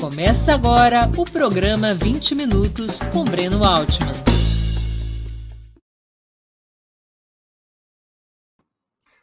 [0.00, 4.14] Começa agora o programa 20 Minutos com Breno Altman.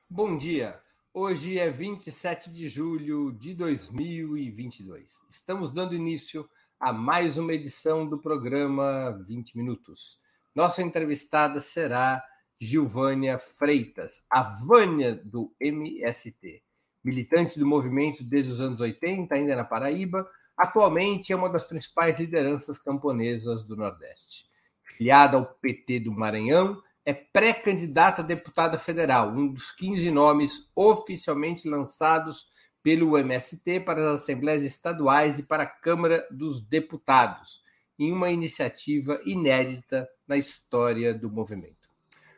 [0.08, 0.80] Bom dia.
[1.12, 5.26] Hoje é 27 de julho de 2022.
[5.32, 6.48] Estamos dando início
[6.80, 10.20] a mais uma edição do programa 20 Minutos.
[10.54, 12.24] Nossa entrevistada será
[12.62, 16.62] Gilvânia Freitas, a Vânia do MST.
[17.04, 22.20] Militante do movimento desde os anos 80, ainda na Paraíba, atualmente é uma das principais
[22.20, 24.48] lideranças camponesas do Nordeste.
[24.82, 31.70] Filiada ao PT do Maranhão, é pré-candidata a deputada federal, um dos 15 nomes oficialmente
[31.70, 32.48] lançados
[32.84, 37.62] pelo MST para as assembleias estaduais e para a Câmara dos Deputados,
[37.98, 41.88] em uma iniciativa inédita na história do movimento.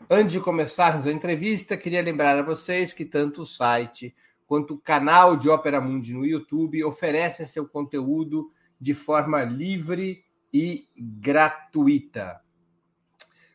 [0.09, 4.16] Antes de começarmos a entrevista, queria lembrar a vocês que tanto o site
[4.49, 10.88] quanto o canal de Ópera Mundi no YouTube oferecem seu conteúdo de forma livre e
[10.97, 12.42] gratuita.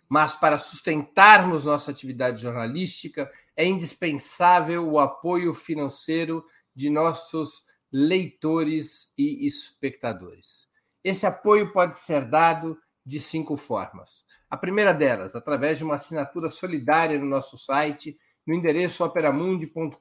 [0.09, 9.45] Mas para sustentarmos nossa atividade jornalística, é indispensável o apoio financeiro de nossos leitores e
[9.49, 10.69] espectadores.
[11.03, 14.25] Esse apoio pode ser dado de cinco formas.
[14.49, 19.99] A primeira delas, através de uma assinatura solidária no nosso site, no endereço operamundi.com.br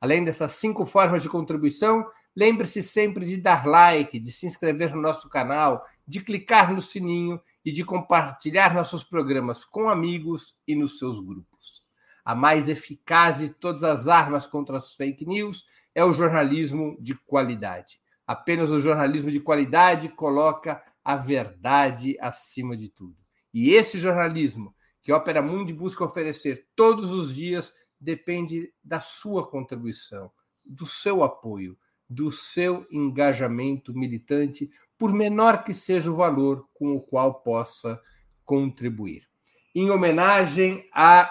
[0.01, 2.07] Além dessas cinco formas de contribuição,
[2.37, 7.41] lembre-se sempre de dar like, de se inscrever no nosso canal, de clicar no sininho
[7.65, 11.83] e de compartilhar nossos programas com amigos e nos seus grupos
[12.25, 17.15] a mais eficaz de todas as armas contra as fake news é o jornalismo de
[17.15, 18.01] qualidade.
[18.27, 23.17] Apenas o jornalismo de qualidade coloca a verdade acima de tudo.
[23.53, 29.47] E esse jornalismo que a Opera Mundi busca oferecer todos os dias depende da sua
[29.47, 30.31] contribuição,
[30.65, 31.77] do seu apoio,
[32.09, 38.01] do seu engajamento militante, por menor que seja o valor com o qual possa
[38.45, 39.29] contribuir.
[39.75, 41.31] Em homenagem a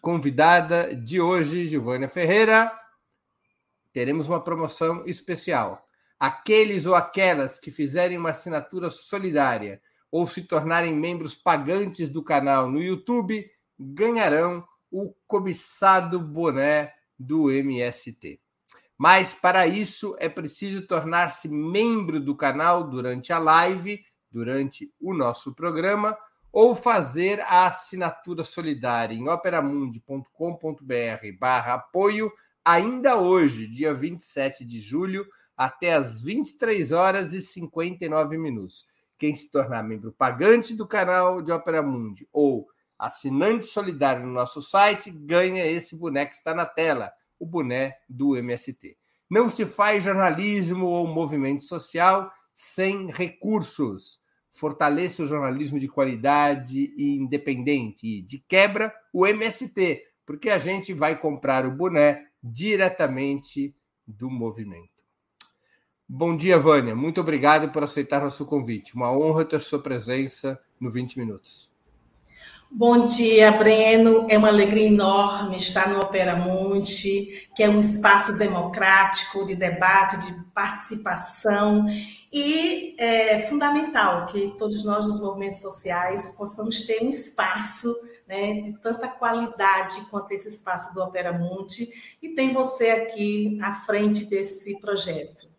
[0.00, 2.72] convidada de hoje, Giovânia Ferreira,
[3.96, 5.88] teremos uma promoção especial.
[6.20, 9.80] Aqueles ou aquelas que fizerem uma assinatura solidária
[10.10, 18.38] ou se tornarem membros pagantes do canal no YouTube ganharão o cobiçado boné do MST.
[18.98, 25.54] Mas para isso é preciso tornar-se membro do canal durante a live, durante o nosso
[25.54, 26.14] programa
[26.52, 32.30] ou fazer a assinatura solidária em operamundi.com.br barra apoio
[32.66, 35.24] ainda hoje, dia 27 de julho,
[35.56, 38.84] até às 23 horas e 59 minutos.
[39.16, 42.66] Quem se tornar membro pagante do canal de Opera Mundi ou
[42.98, 48.36] assinante solidário no nosso site ganha esse boneco que está na tela, o boné do
[48.36, 48.98] MST.
[49.30, 54.20] Não se faz jornalismo ou movimento social sem recursos
[54.56, 58.06] fortaleça o jornalismo de qualidade e independente.
[58.06, 63.74] E, de quebra, o MST, porque a gente vai comprar o boné diretamente
[64.06, 65.04] do movimento.
[66.08, 66.94] Bom dia, Vânia.
[66.94, 68.94] Muito obrigado por aceitar nosso convite.
[68.94, 71.68] Uma honra ter sua presença no 20 Minutos.
[72.70, 74.26] Bom dia, Breno.
[74.28, 80.18] É uma alegria enorme estar no Opera Mundi, que é um espaço democrático de debate,
[80.18, 81.86] de participação
[82.32, 88.72] e é fundamental que todos nós dos movimentos sociais possamos ter um espaço né, de
[88.80, 91.88] tanta qualidade quanto esse espaço do Opera Mundi
[92.20, 95.50] e tem você aqui à frente desse projeto.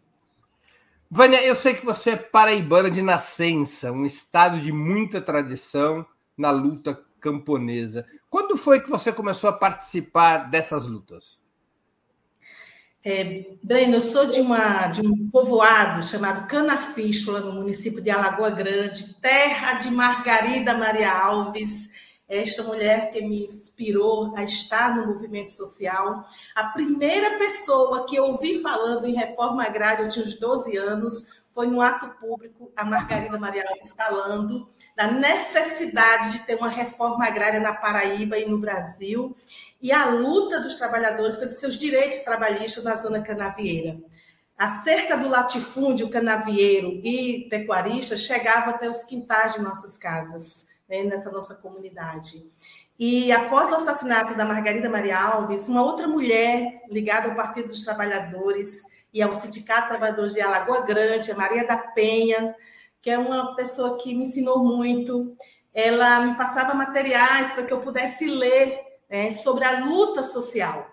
[1.09, 6.05] Vânia, eu sei que você é paraibana de nascença, um estado de muita tradição
[6.37, 8.05] na luta camponesa.
[8.29, 11.39] Quando foi que você começou a participar dessas lutas?
[13.05, 18.49] É, Breno, eu sou de, uma, de um povoado chamado Canafístula, no município de Alagoa
[18.49, 21.89] Grande, terra de Margarida Maria Alves,
[22.27, 26.25] esta mulher que me inspirou a estar no movimento social.
[26.53, 31.45] A primeira pessoa que eu ouvi falando em reforma agrária, eu tinha uns 12 anos,
[31.57, 37.25] foi no ato público a Margarida Maria Alves falando da necessidade de ter uma reforma
[37.25, 39.35] agrária na Paraíba e no Brasil.
[39.79, 43.99] e a luta dos trabalhadores pelos seus direitos trabalhistas na zona canavieira.
[44.57, 51.03] A cerca do latifúndio canavieiro e pecuarista chegava até os quintais de nossas casas, né,
[51.03, 52.43] nessa nossa comunidade.
[52.99, 57.83] E após o assassinato da Margarida Maria Alves, uma outra mulher ligada ao Partido dos
[57.85, 58.81] Trabalhadores
[59.13, 62.55] e ao Sindicato Trabalhadores de Alagoa Grande, a Maria da Penha,
[63.01, 65.37] que é uma pessoa que me ensinou muito,
[65.73, 70.91] ela me passava materiais para que eu pudesse ler né, sobre a luta social.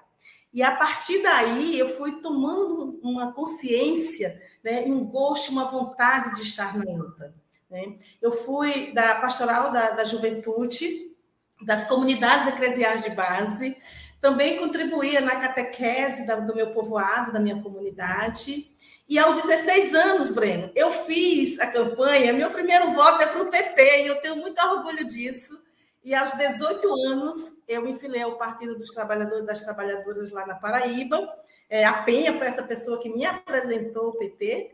[0.52, 6.42] E a partir daí eu fui tomando uma consciência, né, um gosto, uma vontade de
[6.42, 7.34] estar na luta.
[7.74, 7.96] Né?
[8.22, 11.10] Eu fui da pastoral da, da juventude,
[11.66, 13.76] das comunidades eclesiais de base,
[14.20, 18.70] também contribuía na catequese do meu povoado, da minha comunidade.
[19.08, 23.50] E aos 16 anos, Breno, eu fiz a campanha, meu primeiro voto é para o
[23.50, 25.60] PT, e eu tenho muito orgulho disso.
[26.02, 30.54] E aos 18 anos, eu me filiei ao Partido dos Trabalhadores das Trabalhadoras lá na
[30.54, 31.28] Paraíba.
[31.68, 34.73] É, a Penha foi essa pessoa que me apresentou o PT.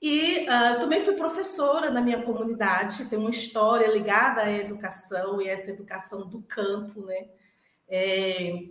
[0.00, 5.48] E uh, também fui professora na minha comunidade, tem uma história ligada à educação e
[5.48, 7.28] essa educação do campo, né?
[7.88, 8.64] É,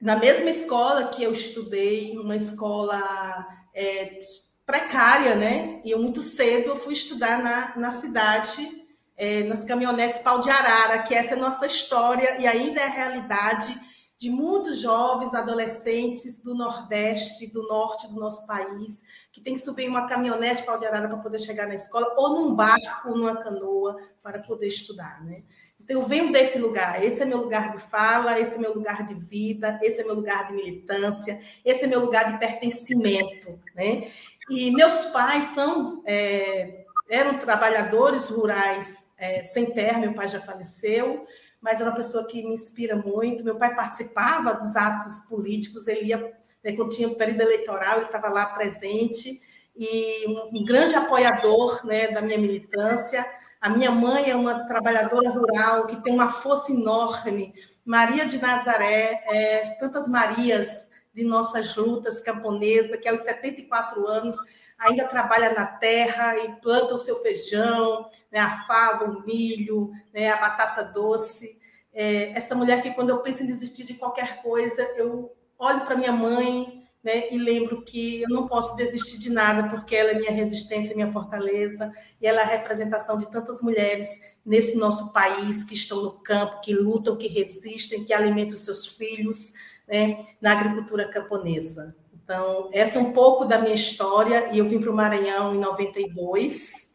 [0.00, 4.18] na mesma escola que eu estudei, uma escola é,
[4.66, 5.80] precária, né?
[5.84, 10.50] E eu, muito cedo eu fui estudar na, na cidade é, nas caminhonetes Pau de
[10.50, 13.74] Arara, que essa é a nossa história e ainda é a realidade
[14.18, 19.84] de muitos jovens, adolescentes do Nordeste, do Norte do nosso país, que tem que subir
[19.84, 23.96] em uma caminhonete de Arara para poder chegar na escola, ou num barco, numa canoa,
[24.22, 25.44] para poder estudar, né?
[25.80, 27.02] Então, eu venho desse lugar.
[27.02, 30.14] Esse é meu lugar de fala, esse é meu lugar de vida, esse é meu
[30.14, 33.56] lugar de militância, esse é meu lugar de pertencimento.
[33.74, 34.10] Né?
[34.50, 41.26] E meus pais são é, eram trabalhadores rurais é, sem terra, meu pai já faleceu,
[41.60, 43.44] mas era uma pessoa que me inspira muito.
[43.44, 46.18] Meu pai participava dos atos políticos, ele ia,
[46.62, 49.40] né, quando tinha o período eleitoral, ele estava lá presente,
[49.76, 53.24] e um, um grande apoiador né, da minha militância.
[53.60, 57.54] A minha mãe é uma trabalhadora rural que tem uma força enorme.
[57.84, 60.88] Maria de Nazaré, é, tantas Marias
[61.18, 64.36] de nossas lutas camponesa, que aos 74 anos
[64.78, 70.30] ainda trabalha na terra e planta o seu feijão, né, a fava, o milho, né,
[70.30, 71.58] a batata doce.
[71.92, 75.96] É, essa mulher que, quando eu penso em desistir de qualquer coisa, eu olho para
[75.96, 80.14] minha mãe né, e lembro que eu não posso desistir de nada, porque ela é
[80.14, 85.64] minha resistência, minha fortaleza, e ela é a representação de tantas mulheres nesse nosso país
[85.64, 89.52] que estão no campo, que lutam, que resistem, que alimentam seus filhos
[89.88, 91.96] né, na agricultura camponesa.
[92.12, 95.58] Então, essa é um pouco da minha história, e eu vim para o Maranhão em
[95.58, 96.90] 92,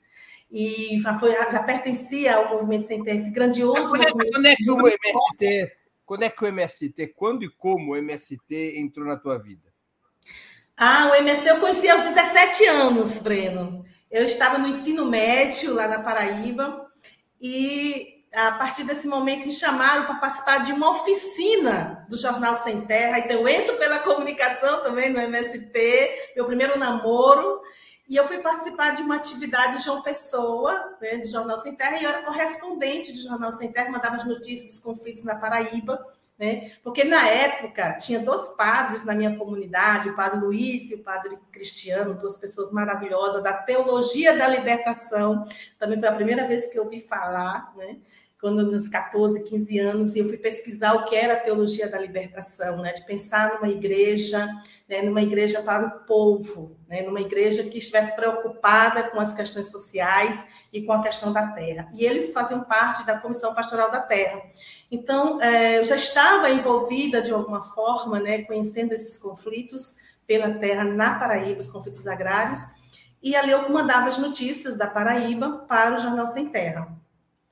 [0.51, 4.55] e já, foi, já pertencia ao movimento sem terra, esse grandioso quando, é, quando é
[4.55, 5.71] que o MST,
[6.05, 9.73] quando é que o MST, quando e como o MST entrou na tua vida?
[10.77, 13.83] Ah, o MST eu conheci aos 17 anos, Breno.
[14.11, 16.87] Eu estava no ensino médio lá na Paraíba,
[17.41, 22.81] e a partir desse momento, me chamaram para participar de uma oficina do Jornal Sem
[22.81, 23.19] Terra.
[23.19, 27.61] Então, eu entro pela comunicação também no MST, meu primeiro namoro.
[28.09, 31.97] E eu fui participar de uma atividade de João Pessoa, né, de Jornal Sem Terra,
[31.97, 36.03] e eu era correspondente de Jornal Sem Terra, mandava as notícias dos conflitos na Paraíba.
[36.43, 36.71] Né?
[36.83, 41.39] Porque na época tinha dois padres na minha comunidade, o padre Luiz e o padre
[41.53, 45.47] Cristiano, duas pessoas maravilhosas da teologia da libertação.
[45.79, 47.95] Também foi a primeira vez que eu ouvi falar, né?
[48.43, 52.81] Quando nos 14, 15 anos, eu fui pesquisar o que era a teologia da libertação,
[52.81, 52.91] né?
[52.91, 54.45] de pensar numa igreja,
[54.85, 55.01] né?
[55.01, 57.03] numa igreja para o povo, né?
[57.03, 61.87] numa igreja que estivesse preocupada com as questões sociais e com a questão da terra.
[61.93, 64.41] E eles faziam parte da Comissão Pastoral da Terra.
[64.91, 68.43] Então, é, eu já estava envolvida de alguma forma, né?
[68.43, 69.95] conhecendo esses conflitos
[70.27, 72.59] pela terra na Paraíba, os conflitos agrários,
[73.21, 77.01] e ali eu comandava as notícias da Paraíba para o Jornal Sem Terra.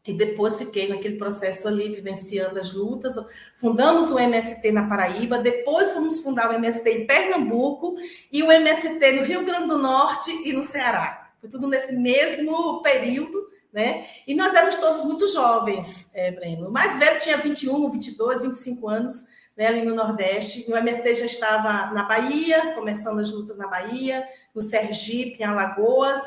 [0.06, 3.14] E depois fiquei naquele processo ali, vivenciando as lutas.
[3.56, 7.96] Fundamos o MST na Paraíba, depois fomos fundar o MST em Pernambuco
[8.32, 11.32] e o MST no Rio Grande do Norte e no Ceará.
[11.40, 14.06] Foi tudo nesse mesmo período, né?
[14.26, 16.70] E nós éramos todos muito jovens, é, Breno.
[16.70, 20.72] O mais velho tinha 21, 22, 25 anos, né, ali no Nordeste.
[20.72, 26.22] O MST já estava na Bahia, começando as lutas na Bahia, no Sergipe, em Alagoas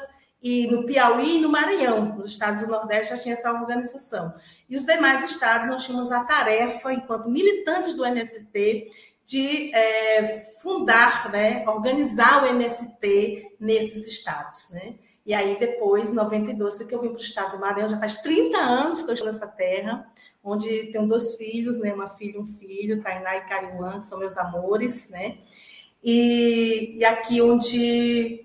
[0.44, 4.34] e no Piauí e no Maranhão, nos estados do Nordeste já tinha essa organização.
[4.68, 8.90] E os demais estados nós tínhamos a tarefa, enquanto militantes do MST,
[9.24, 14.68] de é, fundar, né, organizar o MST nesses estados.
[14.72, 14.96] Né?
[15.24, 17.88] E aí, depois, em 92, foi que eu vim para o estado do Maranhão.
[17.88, 20.06] Já faz 30 anos que eu estou nessa terra,
[20.42, 21.94] onde tenho dois filhos, né?
[21.94, 25.38] Uma filha e um filho, Tainá e Caiuan, que são meus amores, né?
[26.02, 28.44] E, e aqui onde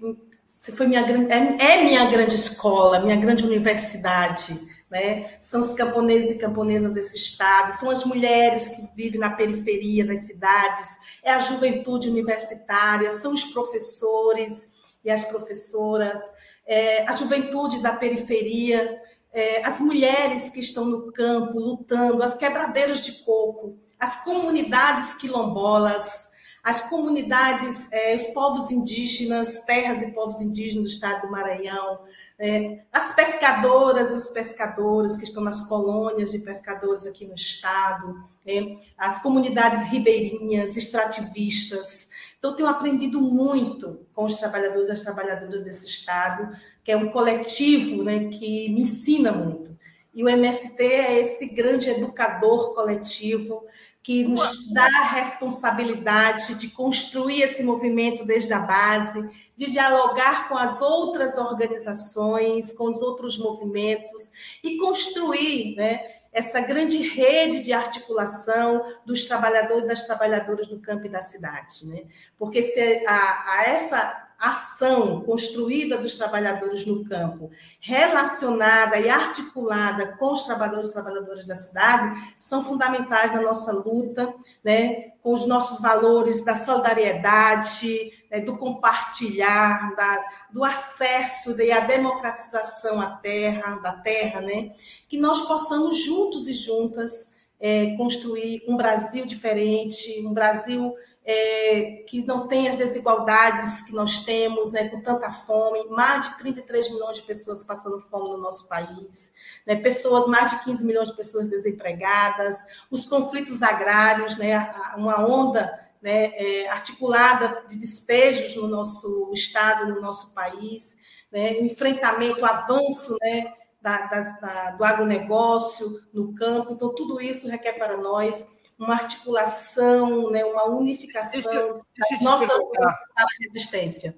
[0.62, 5.38] foi minha, é, é minha grande escola, minha grande universidade, né?
[5.40, 10.22] São os camponeses e camponesas desse estado, são as mulheres que vivem na periferia das
[10.22, 10.88] cidades,
[11.24, 14.74] é a juventude universitária, são os professores
[15.04, 16.22] e as professoras,
[16.66, 19.00] é, a juventude da periferia,
[19.32, 26.29] é, as mulheres que estão no campo lutando, as quebradeiras de coco, as comunidades quilombolas,
[26.70, 32.04] as comunidades, é, os povos indígenas, terras e povos indígenas do estado do Maranhão,
[32.38, 38.24] é, as pescadoras e os pescadores que estão nas colônias de pescadores aqui no estado,
[38.46, 42.08] é, as comunidades ribeirinhas, extrativistas.
[42.38, 47.10] Então, tenho aprendido muito com os trabalhadores e as trabalhadoras desse estado, que é um
[47.10, 49.76] coletivo né, que me ensina muito.
[50.14, 53.64] E o MST é esse grande educador coletivo
[54.02, 60.58] que nos dá a responsabilidade de construir esse movimento desde a base, de dialogar com
[60.58, 64.32] as outras organizações, com os outros movimentos
[64.64, 66.00] e construir né,
[66.32, 71.86] essa grande rede de articulação dos trabalhadores e das trabalhadoras do campo e da cidade.
[71.86, 72.04] Né?
[72.38, 80.32] Porque se a, a essa ação construída dos trabalhadores no campo, relacionada e articulada com
[80.32, 85.82] os trabalhadores e trabalhadoras da cidade, são fundamentais na nossa luta, né, com os nossos
[85.82, 93.92] valores da solidariedade, né, do compartilhar, da, do acesso e a democratização à terra, da
[93.92, 94.72] terra, né,
[95.10, 100.96] que nós possamos juntos e juntas é, construir um Brasil diferente, um Brasil
[101.32, 106.40] é, que não tem as desigualdades que nós temos, né, com tanta fome, mais de
[106.40, 109.32] 33 milhões de pessoas passando fome no nosso país,
[109.64, 112.58] né, pessoas, mais de 15 milhões de pessoas desempregadas,
[112.90, 115.72] os conflitos agrários, né, uma onda
[116.02, 120.98] né, é, articulada de despejos no nosso estado, no nosso país,
[121.32, 126.74] né, enfrentamento, avanço né, da, da, do agronegócio no campo.
[126.74, 133.00] Então, tudo isso requer para nós uma articulação, né, uma unificação deixa, deixa da nossa
[133.42, 134.16] resistência.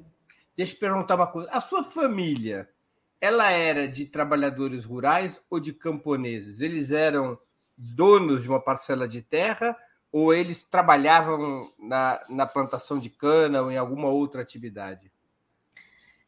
[0.55, 1.49] Deixa eu perguntar uma coisa.
[1.51, 2.69] A sua família,
[3.19, 6.61] ela era de trabalhadores rurais ou de camponeses?
[6.61, 7.39] Eles eram
[7.75, 9.75] donos de uma parcela de terra
[10.11, 15.10] ou eles trabalhavam na, na plantação de cana ou em alguma outra atividade?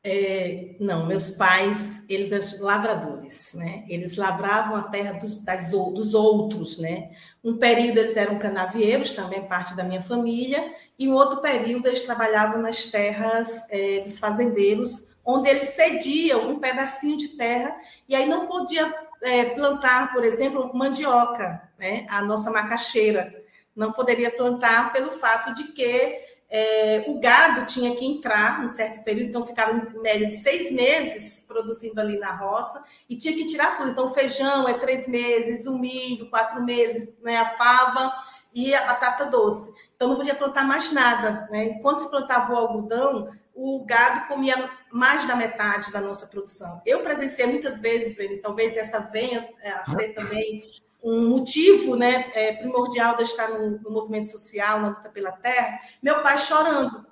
[0.05, 3.85] É, não, meus pais, eles eram lavradores, né?
[3.87, 7.11] Eles lavravam a terra dos, das, dos outros, né?
[7.41, 12.03] Um período eles eram canavieiros, também parte da minha família, e um outro período eles
[12.03, 17.73] trabalhavam nas terras é, dos fazendeiros, onde eles cediam um pedacinho de terra,
[18.07, 22.05] e aí não podia é, plantar, por exemplo, mandioca, né?
[22.09, 23.41] A nossa macaxeira.
[23.73, 29.03] Não poderia plantar pelo fato de que é, o gado tinha que entrar num certo
[29.03, 33.47] período, então ficava em média de seis meses produzindo ali na roça e tinha que
[33.47, 33.89] tirar tudo.
[33.89, 38.13] Então, feijão é três meses, o milho, quatro meses, né, a fava
[38.53, 39.73] e a batata doce.
[39.95, 41.47] Então, não podia plantar mais nada.
[41.49, 41.65] Né?
[41.65, 46.83] E quando se plantava o algodão, o gado comia mais da metade da nossa produção.
[46.85, 50.61] Eu presenciei muitas vezes, Breno, talvez essa venha a ser também
[51.03, 55.79] um motivo né, é, primordial de estar no, no, movimento social, na luta pela terra,
[56.01, 57.05] meu pai chorando,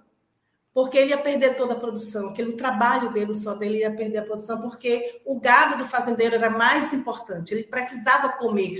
[0.74, 4.20] porque ele ia perder toda a produção, que o trabalho dele, só dele, ia perder
[4.20, 8.80] a produção, porque o gado do fazendeiro era mais importante, ele precisava comer,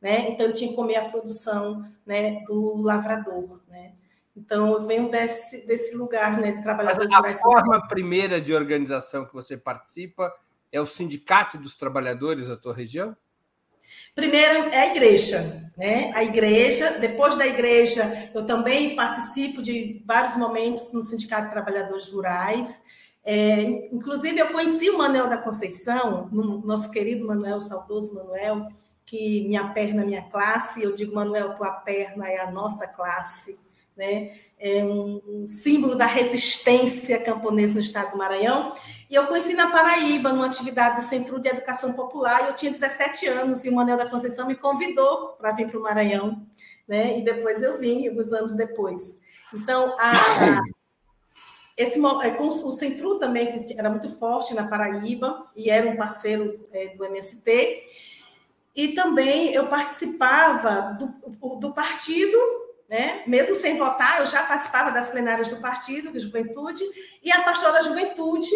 [0.00, 0.30] né?
[0.30, 3.60] então ele tinha que comer a produção né, do lavrador.
[3.68, 3.92] Né?
[4.34, 7.12] Então, eu venho desse, desse lugar né, de trabalhadores.
[7.12, 10.32] A forma primeira de organização que você participa
[10.72, 13.16] é o Sindicato dos Trabalhadores da tua região?
[14.14, 16.10] Primeiro é a igreja, né?
[16.14, 22.08] A igreja, depois da igreja, eu também participo de vários momentos no Sindicato de Trabalhadores
[22.08, 22.82] Rurais.
[23.24, 28.68] É, inclusive, eu conheci o Manuel da Conceição, nosso querido Manuel, saudoso Manuel,
[29.04, 30.82] que minha perna minha classe.
[30.82, 33.58] Eu digo, Manuel, tua perna é a nossa classe,
[33.96, 34.30] né?
[34.58, 38.74] é um, símbolo da resistência camponesa no estado do Maranhão.
[39.08, 43.26] E eu conheci na Paraíba, numa atividade do Centro de Educação Popular, eu tinha 17
[43.28, 46.46] anos, e o Manuel da Conceição me convidou para vir para o Maranhão,
[46.88, 47.18] né?
[47.18, 49.20] e depois eu vim, alguns anos depois.
[49.52, 50.62] Então, a,
[51.76, 56.58] esse, é, o Centro também, que era muito forte na Paraíba, e era um parceiro
[56.72, 57.84] é, do MST,
[58.74, 63.22] e também eu participava do, do partido né?
[63.26, 66.82] Mesmo sem votar, eu já participava das plenárias do partido, de juventude,
[67.22, 68.50] e a pastora da juventude,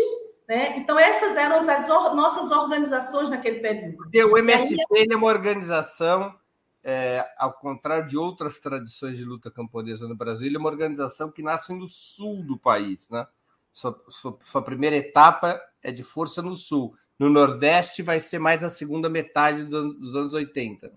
[0.49, 0.79] Né?
[0.79, 3.97] Então, essas eram as or nossas organizações naquele período.
[3.97, 5.07] Porque o MST aí...
[5.09, 6.35] é uma organização,
[6.83, 11.41] é, ao contrário de outras tradições de luta camponesa no Brasil, é uma organização que
[11.41, 13.11] nasce no sul do país.
[13.11, 13.25] Né?
[13.73, 16.93] Sua, sua, sua primeira etapa é de força no sul.
[17.17, 20.93] No Nordeste vai ser mais a segunda metade dos anos 80.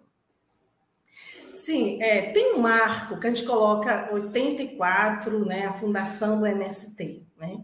[1.53, 7.23] Sim, é, tem um marco que a gente coloca 84, né, a fundação do MST,
[7.37, 7.59] né?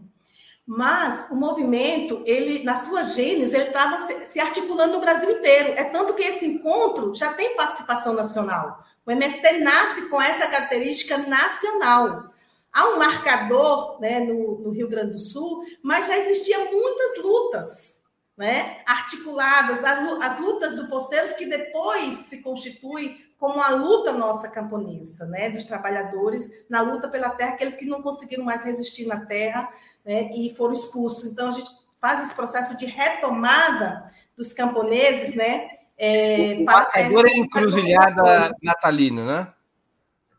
[0.64, 5.72] Mas o movimento, ele na sua gênese, ele estava se, articulando no Brasil inteiro.
[5.76, 8.78] É tanto que esse encontro já tem participação nacional.
[9.04, 12.32] O MST nasce com essa característica nacional.
[12.72, 17.99] Há um marcador né, no, no Rio Grande do Sul, mas já existiam muitas lutas
[18.36, 25.26] né, articuladas, as lutas do Poceiros, que depois se constitui como a luta nossa camponesa,
[25.26, 29.68] né, dos trabalhadores na luta pela terra, aqueles que não conseguiram mais resistir na terra
[30.04, 31.32] né, e foram expulsos.
[31.32, 31.70] Então, a gente
[32.00, 35.68] faz esse processo de retomada dos camponeses, né?
[35.98, 39.52] É, o marcador é encruzilhada natalino, né?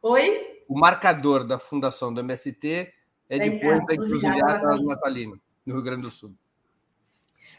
[0.02, 0.64] Oi?
[0.68, 2.92] O marcador da fundação do MST
[3.30, 6.34] é depois é, da encruzilhada natalino, no Rio Grande do Sul.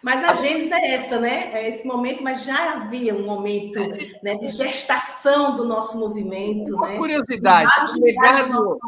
[0.02, 1.52] Mas a gênese é essa, né?
[1.52, 3.78] É esse momento, mas já havia um momento
[4.22, 6.74] né, de gestação do nosso movimento.
[6.74, 6.96] Uma né?
[6.96, 8.78] curiosidade, legado,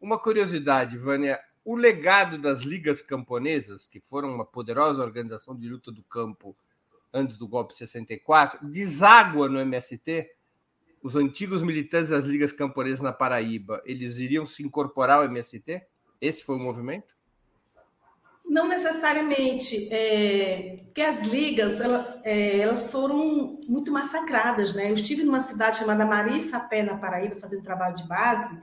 [0.00, 1.38] uma curiosidade, Vânia.
[1.64, 6.56] O legado das ligas camponesas, que foram uma poderosa organização de luta do campo
[7.12, 10.28] antes do golpe de 64, deságua no MST.
[11.02, 15.82] Os antigos militantes das ligas camponesas na Paraíba, eles iriam se incorporar ao MST?
[16.20, 17.14] Esse foi o movimento?
[18.52, 24.90] Não necessariamente, é, porque as ligas ela, é, elas foram muito massacradas, né?
[24.90, 28.60] Eu estive numa cidade chamada Marissapé, na Paraíba, fazendo trabalho de base,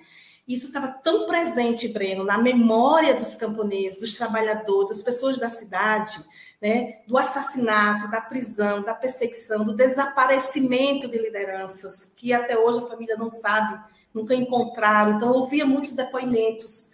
[0.47, 5.49] e isso estava tão presente, Breno, na memória dos camponeses, dos trabalhadores, das pessoas da
[5.49, 6.19] cidade,
[6.61, 6.99] né?
[7.07, 13.17] Do assassinato, da prisão, da perseguição, do desaparecimento de lideranças que até hoje a família
[13.17, 15.13] não sabe, nunca encontraram.
[15.13, 16.91] Então, eu ouvia muitos depoimentos.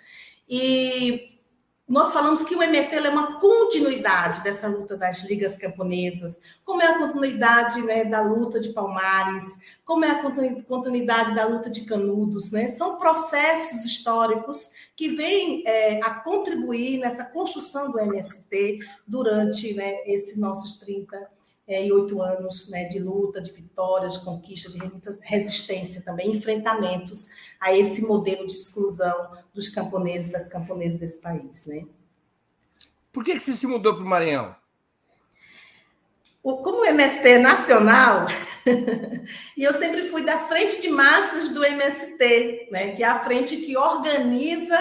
[0.48, 1.35] E
[1.88, 6.88] nós falamos que o MSL é uma continuidade dessa luta das ligas camponesas, como é
[6.88, 12.52] a continuidade né, da luta de Palmares, como é a continuidade da luta de Canudos.
[12.52, 12.70] Né?
[12.70, 20.40] São processos históricos que vêm é, a contribuir nessa construção do MST durante né, esses
[20.40, 21.36] nossos 30
[21.68, 24.80] é, e oito anos né, de luta, de vitórias, de conquista, de
[25.24, 31.66] resistência também, enfrentamentos a esse modelo de exclusão dos camponeses e das camponesas desse país.
[31.66, 31.86] Né?
[33.12, 34.56] Por que, que você se mudou para o Maranhão?
[36.44, 38.28] Como o MST é nacional,
[39.58, 43.58] e eu sempre fui da frente de massas do MST, né, que é a frente
[43.58, 44.78] que organiza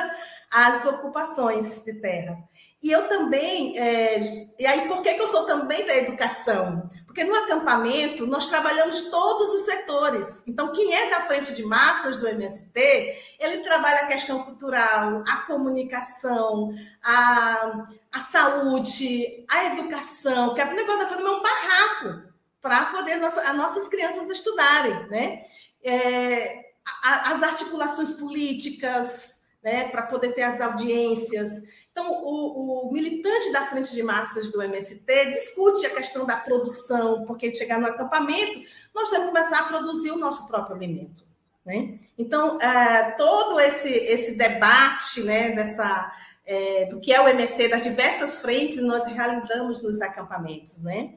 [0.50, 2.36] as ocupações de terra.
[2.84, 4.20] E eu também, é,
[4.58, 6.86] e aí por que, que eu sou também da educação?
[7.06, 10.46] Porque no acampamento nós trabalhamos todos os setores.
[10.46, 15.36] Então, quem é da frente de massas do MST, ele trabalha a questão cultural, a
[15.46, 22.22] comunicação, a, a saúde, a educação, que é o negócio da fazer um barraco
[22.60, 25.42] para poder nossa, as nossas crianças estudarem, né?
[25.82, 26.66] É,
[27.02, 31.48] a, as articulações políticas, né, para poder ter as audiências.
[31.94, 37.24] Então, o, o, militante da frente de massas do MST discute a questão da produção,
[37.24, 41.24] porque chegar no acampamento, nós temos que começar a produzir o nosso próprio alimento.
[41.64, 42.00] Né?
[42.18, 46.12] Então, é, todo esse, esse debate né, dessa,
[46.44, 50.82] é, do que é o MST, das diversas frentes, nós realizamos nos acampamentos.
[50.82, 51.14] Né?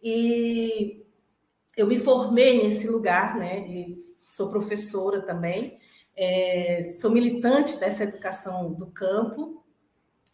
[0.00, 1.04] E
[1.76, 3.66] eu me formei nesse lugar, né?
[4.24, 5.76] sou professora também,
[6.16, 9.59] é, sou militante dessa educação do campo,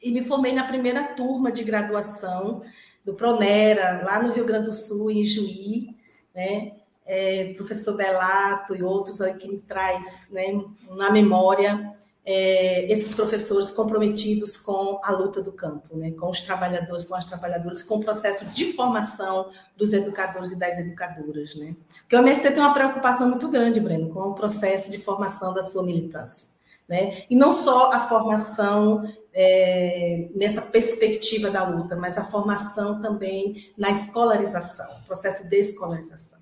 [0.03, 2.63] e me formei na primeira turma de graduação
[3.05, 5.97] do Pronera, lá no Rio Grande do Sul, em Juí,
[6.35, 6.73] né?
[7.09, 14.57] É, professor Belato e outros que me traz né, na memória é, esses professores comprometidos
[14.57, 18.45] com a luta do campo, né, com os trabalhadores, com as trabalhadoras, com o processo
[18.47, 21.55] de formação dos educadores e das educadoras.
[21.55, 21.77] Né?
[22.01, 25.63] Porque o MST tem uma preocupação muito grande, Breno, com o processo de formação da
[25.63, 26.56] sua militância.
[26.89, 27.25] Né?
[27.29, 33.91] E não só a formação é, nessa perspectiva da luta, mas a formação também na
[33.91, 36.39] escolarização, processo de escolarização.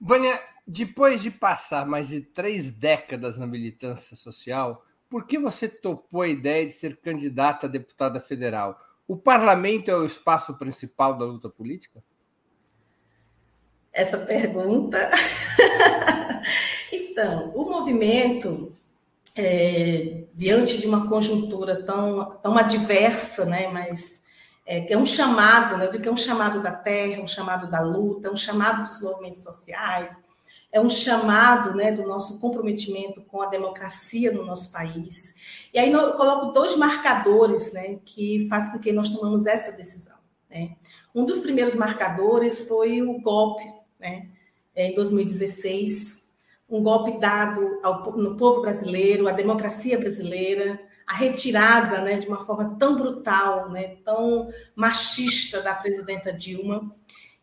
[0.00, 6.22] Vânia, depois de passar mais de três décadas na militância social, por que você topou
[6.22, 8.80] a ideia de ser candidata a deputada federal?
[9.06, 12.02] O parlamento é o espaço principal da luta política?
[13.92, 14.98] Essa pergunta.
[16.92, 18.76] então, o movimento
[19.38, 24.22] é, diante de uma conjuntura tão, tão adversa, né, mas
[24.66, 27.70] é, que é um chamado, né, do que é um chamado da terra, um chamado
[27.70, 30.22] da luta, um chamado dos movimentos sociais,
[30.70, 35.34] é um chamado né, do nosso comprometimento com a democracia no nosso país.
[35.72, 40.18] E aí eu coloco dois marcadores né, que fazem com que nós tomamos essa decisão.
[40.50, 40.76] Né?
[41.14, 43.64] Um dos primeiros marcadores foi o golpe
[43.98, 44.28] né,
[44.76, 46.17] em 2016,
[46.68, 52.44] um golpe dado ao, no povo brasileiro, à democracia brasileira, a retirada né, de uma
[52.44, 56.94] forma tão brutal, né, tão machista da presidenta Dilma.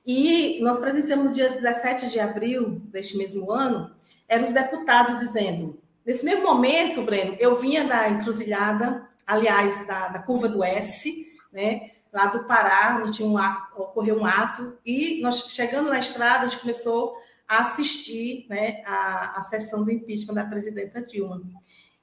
[0.05, 3.91] E nós presenciamos no dia 17 de abril deste mesmo ano,
[4.27, 10.19] eram os deputados dizendo, nesse mesmo momento, Breno, eu vinha da encruzilhada, aliás, da, da
[10.19, 15.19] curva do S, né, lá do Pará, onde tinha um ato, ocorreu um ato, e
[15.23, 17.15] nós chegando na estrada, a gente começou
[17.47, 21.41] assistir né, a, a sessão do impeachment da presidenta Dilma.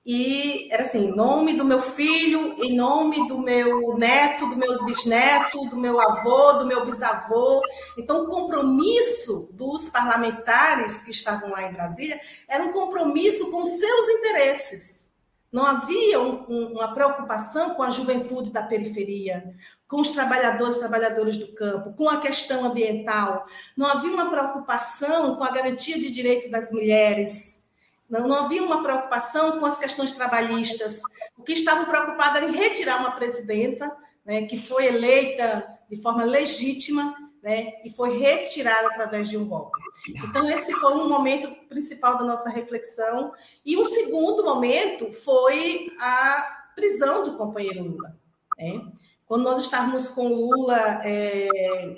[0.05, 4.85] E era assim, em nome do meu filho, em nome do meu neto, do meu
[4.85, 7.63] bisneto, do meu avô, do meu bisavô.
[7.97, 14.09] Então, o compromisso dos parlamentares que estavam lá em Brasília era um compromisso com seus
[14.09, 15.12] interesses.
[15.53, 19.55] Não havia um, um, uma preocupação com a juventude da periferia,
[19.87, 23.45] com os trabalhadores e trabalhadoras do campo, com a questão ambiental.
[23.77, 27.69] Não havia uma preocupação com a garantia de direitos das mulheres.
[28.09, 31.03] Não, não havia uma preocupação com as questões trabalhistas.
[31.37, 36.25] O que estavam preocupados era em retirar uma presidenta né, que foi eleita de forma
[36.25, 37.13] legítima
[37.43, 39.79] né, e foi retirada através de um golpe.
[40.09, 43.33] Então, esse foi um momento principal da nossa reflexão.
[43.67, 48.17] E um segundo momento foi a prisão do companheiro Lula.
[48.57, 48.87] Né?
[49.27, 51.97] Quando nós estávamos com Lula é,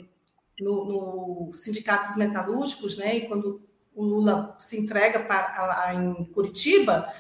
[0.61, 0.85] no,
[1.49, 3.61] no Sindicato dos Metalúrgicos, né, e quando
[3.95, 7.13] o Lula se entrega para, lá em Curitiba,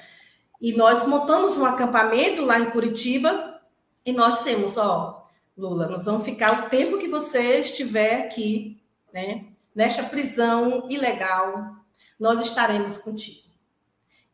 [0.60, 3.60] e nós montamos um acampamento lá em Curitiba,
[4.04, 5.23] e nós dissemos, ó,
[5.56, 11.76] Lula, nós vamos ficar o tempo que você estiver aqui, né, nesta prisão ilegal,
[12.18, 13.44] nós estaremos contigo.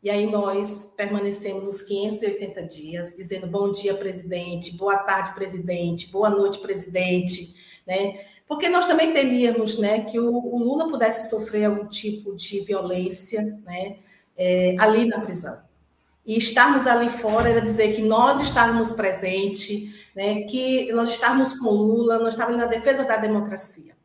[0.02, 6.30] E aí nós permanecemos os 580 dias, dizendo bom dia, presidente, boa tarde, presidente, boa
[6.30, 7.54] noite, presidente,
[7.87, 8.24] né?
[8.48, 13.42] Porque nós também temíamos, né, que o, o Lula pudesse sofrer algum tipo de violência,
[13.64, 13.98] né,
[14.37, 15.61] é, ali na prisão.
[16.24, 21.70] E estarmos ali fora era dizer que nós estávamos presentes, né, que nós estávamos com
[21.70, 23.96] Lula, nós estávamos na defesa da democracia.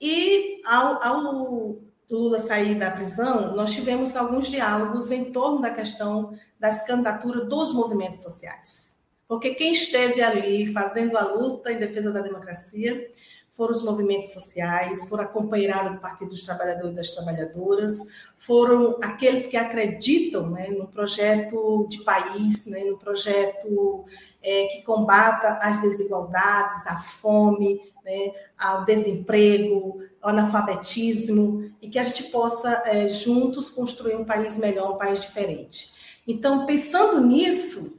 [0.00, 1.78] E ao, ao
[2.10, 7.72] Lula sair da prisão, nós tivemos alguns diálogos em torno da questão das candidaturas dos
[7.72, 8.98] movimentos sociais.
[9.28, 13.10] Porque quem esteve ali fazendo a luta em defesa da democracia
[13.56, 17.98] foram os movimentos sociais, foram a companheirada do Partido dos Trabalhadores e das Trabalhadoras,
[18.36, 24.04] foram aqueles que acreditam né, no projeto de país, né, no projeto
[24.42, 32.02] é, que combata as desigualdades, a fome, né, ao desemprego, ao analfabetismo, e que a
[32.02, 35.90] gente possa é, juntos construir um país melhor, um país diferente.
[36.28, 37.98] Então, pensando nisso,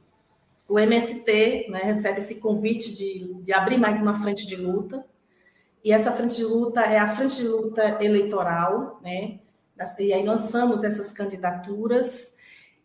[0.68, 5.04] o MST né, recebe esse convite de, de abrir mais uma frente de luta,
[5.84, 9.38] e essa frente de luta é a frente de luta eleitoral, né?
[9.98, 12.34] E aí lançamos essas candidaturas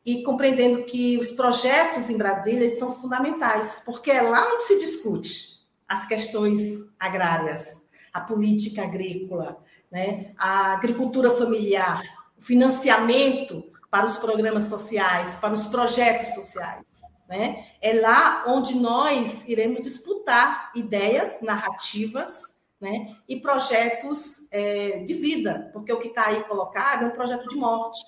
[0.06, 5.54] e compreendendo que os projetos em Brasília são fundamentais, porque é lá onde se discute
[5.88, 10.32] as questões agrárias, a política agrícola, né?
[10.38, 12.02] a agricultura familiar,
[12.38, 17.02] o financiamento para os programas sociais, para os projetos sociais.
[17.30, 17.66] Né?
[17.82, 22.53] É lá onde nós iremos disputar ideias, narrativas,
[22.84, 23.16] né?
[23.30, 27.56] e projetos é, de vida, porque o que está aí colocado é um projeto de
[27.56, 28.02] morte,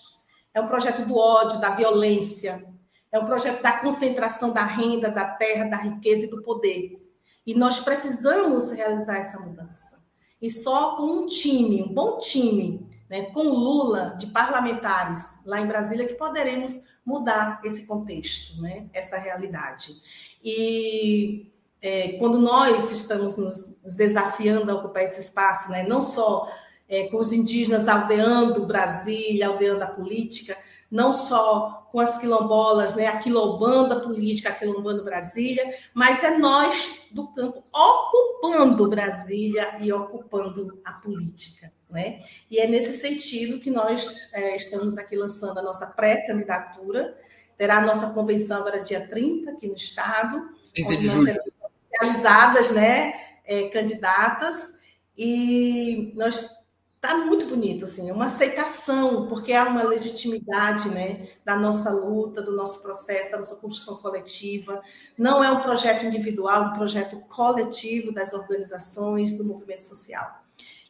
[0.53, 2.61] é um projeto do ódio, da violência,
[3.09, 7.01] é um projeto da concentração da renda, da terra, da riqueza e do poder.
[7.47, 9.97] E nós precisamos realizar essa mudança.
[10.41, 15.67] E só com um time, um bom time, né, com Lula, de parlamentares lá em
[15.67, 19.95] Brasília, que poderemos mudar esse contexto, né, essa realidade.
[20.43, 21.54] E
[21.85, 26.51] é, quando nós estamos nos, nos, desafiando a ocupar esse espaço, né, não só
[26.89, 30.57] é, com os indígenas aldeando Brasília, aldeando a política,
[30.89, 37.63] não só com as quilombolas, né, a política, aquilombando Brasília, mas é nós do campo
[37.71, 41.71] ocupando Brasília e ocupando a política.
[41.87, 42.23] Né?
[42.49, 47.15] E é nesse sentido que nós é, estamos aqui lançando a nossa pré-candidatura.
[47.55, 50.49] Terá a nossa convenção agora dia 30, aqui no Estado,
[50.83, 51.54] onde nós seremos
[51.99, 53.13] realizadas, né,
[53.45, 54.73] é, candidatas,
[55.17, 56.65] e nós
[57.05, 62.41] tá muito bonito, assim, é uma aceitação, porque há uma legitimidade, né, da nossa luta,
[62.41, 64.81] do nosso processo, da nossa construção coletiva.
[65.15, 70.43] Não é um projeto individual, é um projeto coletivo das organizações, do movimento social.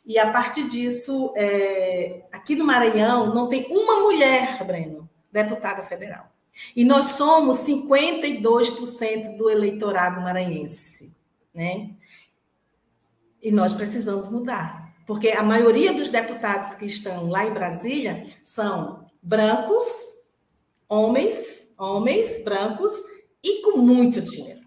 [0.06, 6.35] E a partir disso, é, aqui no Maranhão não tem uma mulher, Breno, deputada federal.
[6.76, 11.15] E nós somos 52% do eleitorado maranhense,
[11.54, 11.91] né?
[13.41, 19.06] E nós precisamos mudar porque a maioria dos deputados que estão lá em Brasília são
[19.22, 19.86] brancos,
[20.89, 22.91] homens, homens brancos
[23.44, 24.65] e com muito dinheiro.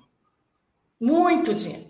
[1.01, 1.89] Muito dinheiro.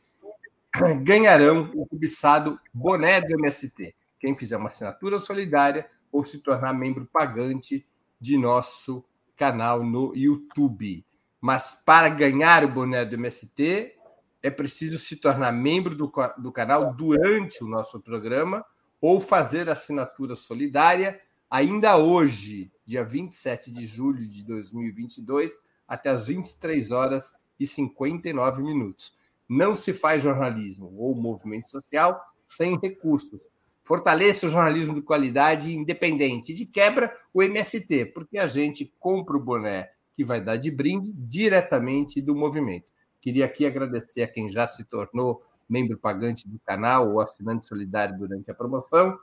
[1.04, 7.08] ganharão o cobiçado boné do MST quem fizer uma assinatura solidária ou se tornar membro
[7.12, 7.86] pagante
[8.20, 9.04] de nosso
[9.36, 11.04] canal no YouTube.
[11.42, 13.98] Mas para ganhar o boné do MST,
[14.44, 18.64] é preciso se tornar membro do, do canal durante o nosso programa
[19.02, 26.92] ou fazer assinatura solidária ainda hoje, dia 27 de julho de 2022, até as 23
[26.92, 29.14] horas e 59 minutos.
[29.48, 33.40] Não se faz jornalismo ou movimento social sem recursos.
[33.84, 36.54] Fortaleça o jornalismo de qualidade independente.
[36.54, 41.12] De quebra, o MST, porque a gente compra o boné que vai dar de brinde
[41.14, 42.92] diretamente do movimento.
[43.22, 48.18] Queria aqui agradecer a quem já se tornou membro pagante do canal ou assinante solidário
[48.18, 49.18] durante a promoção.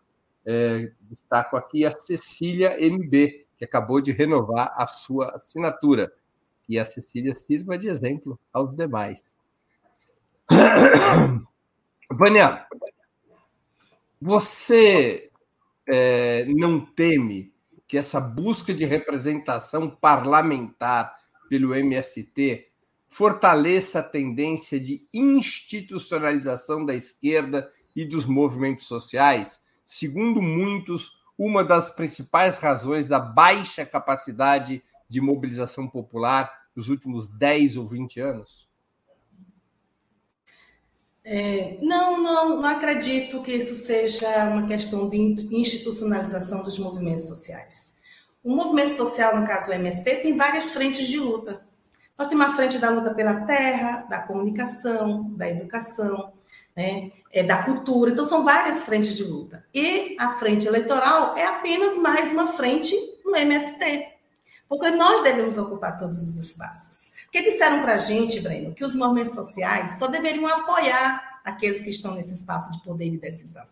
[0.47, 6.13] É, destaco aqui a Cecília MB, que acabou de renovar a sua assinatura.
[6.69, 9.35] Que a Cecília sirva de exemplo aos demais.
[12.13, 12.67] Vânia,
[14.21, 15.31] você
[15.89, 17.55] é, não teme
[17.87, 21.17] que essa busca de representação parlamentar
[21.49, 22.69] pelo MST
[23.09, 29.59] fortaleça a tendência de institucionalização da esquerda e dos movimentos sociais?
[29.87, 37.77] Segundo muitos, uma das principais razões da baixa capacidade de mobilização popular nos últimos 10
[37.77, 38.69] ou 20 anos?
[41.25, 45.17] É, não, não, não acredito que isso seja uma questão de
[45.51, 47.97] institucionalização dos movimentos sociais.
[48.45, 51.67] O movimento social, no caso o MST, tem várias frentes de luta.
[52.17, 56.33] Nós temos a frente da luta pela terra, da comunicação, da educação,
[56.77, 58.13] né, é, da cultura.
[58.13, 59.65] Então, são várias frentes de luta.
[59.75, 64.18] E a frente eleitoral é apenas mais uma frente no MST.
[64.69, 67.13] Porque nós devemos ocupar todos os espaços.
[67.25, 71.91] Porque disseram para a gente, Breno, que os movimentos sociais só deveriam apoiar aqueles que
[71.91, 73.65] estão nesse espaço de poder e decisão.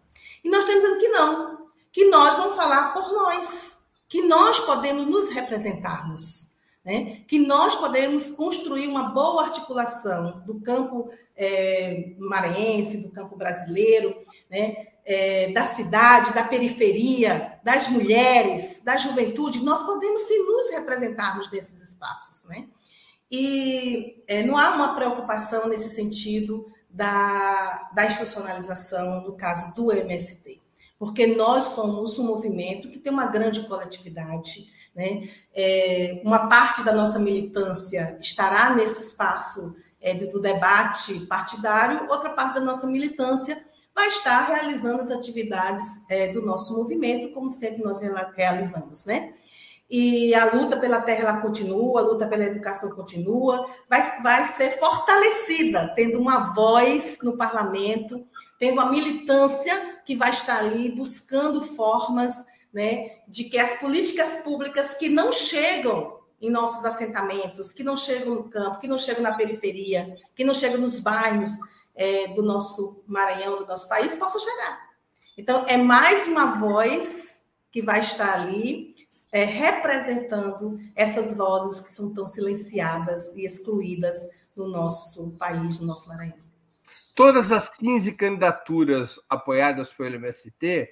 [0.42, 5.06] E nós estamos dizendo que não, que nós vamos falar por nós, que nós podemos
[5.06, 6.54] nos representarmos,
[6.84, 7.22] né?
[7.26, 14.16] que nós podemos construir uma boa articulação do campo é, maranhense, do campo brasileiro,
[14.50, 14.95] né?
[15.08, 21.90] É, da cidade, da periferia, das mulheres, da juventude, nós podemos sim nos representarmos nesses
[21.90, 22.66] espaços, né?
[23.30, 30.60] E é, não há uma preocupação nesse sentido da, da institucionalização, no caso do MST,
[30.98, 35.28] porque nós somos um movimento que tem uma grande coletividade, Né?
[35.54, 42.54] É, uma parte da nossa militância estará nesse espaço é, do debate partidário, outra parte
[42.54, 43.62] da nossa militância
[43.96, 47.98] vai estar realizando as atividades é, do nosso movimento, como sempre nós
[48.36, 49.32] realizamos, né?
[49.88, 54.78] E a luta pela terra ela continua, a luta pela educação continua, vai, vai ser
[54.78, 58.26] fortalecida, tendo uma voz no parlamento,
[58.58, 64.92] tendo uma militância que vai estar ali buscando formas né, de que as políticas públicas
[64.92, 69.34] que não chegam em nossos assentamentos, que não chegam no campo, que não chegam na
[69.34, 71.52] periferia, que não chegam nos bairros
[71.96, 74.86] é, do nosso Maranhão, do nosso país, possam chegar.
[75.36, 78.94] Então, é mais uma voz que vai estar ali
[79.32, 86.08] é, representando essas vozes que são tão silenciadas e excluídas no nosso país, no nosso
[86.08, 86.38] Maranhão.
[87.14, 90.88] Todas as 15 candidaturas apoiadas pelo MST,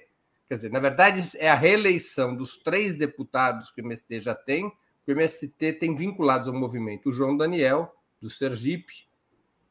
[0.47, 4.71] quer dizer, na verdade, é a reeleição dos três deputados que o MST já tem,
[5.03, 9.07] que o MST tem vinculados ao movimento o João Daniel, do Sergipe,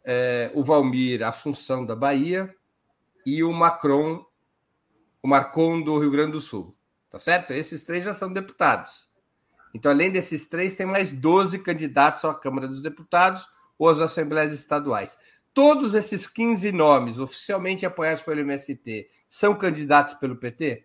[0.05, 2.55] é, o Valmir Assunção, da Bahia,
[3.25, 4.25] e o Macron,
[5.23, 6.75] o Marcon, do Rio Grande do Sul.
[7.11, 7.53] Tá certo?
[7.53, 9.09] Esses três já são deputados.
[9.73, 13.47] Então, além desses três, tem mais 12 candidatos à Câmara dos Deputados
[13.79, 15.17] ou às Assembleias Estaduais.
[15.53, 20.85] Todos esses 15 nomes oficialmente apoiados pelo MST são candidatos pelo PT?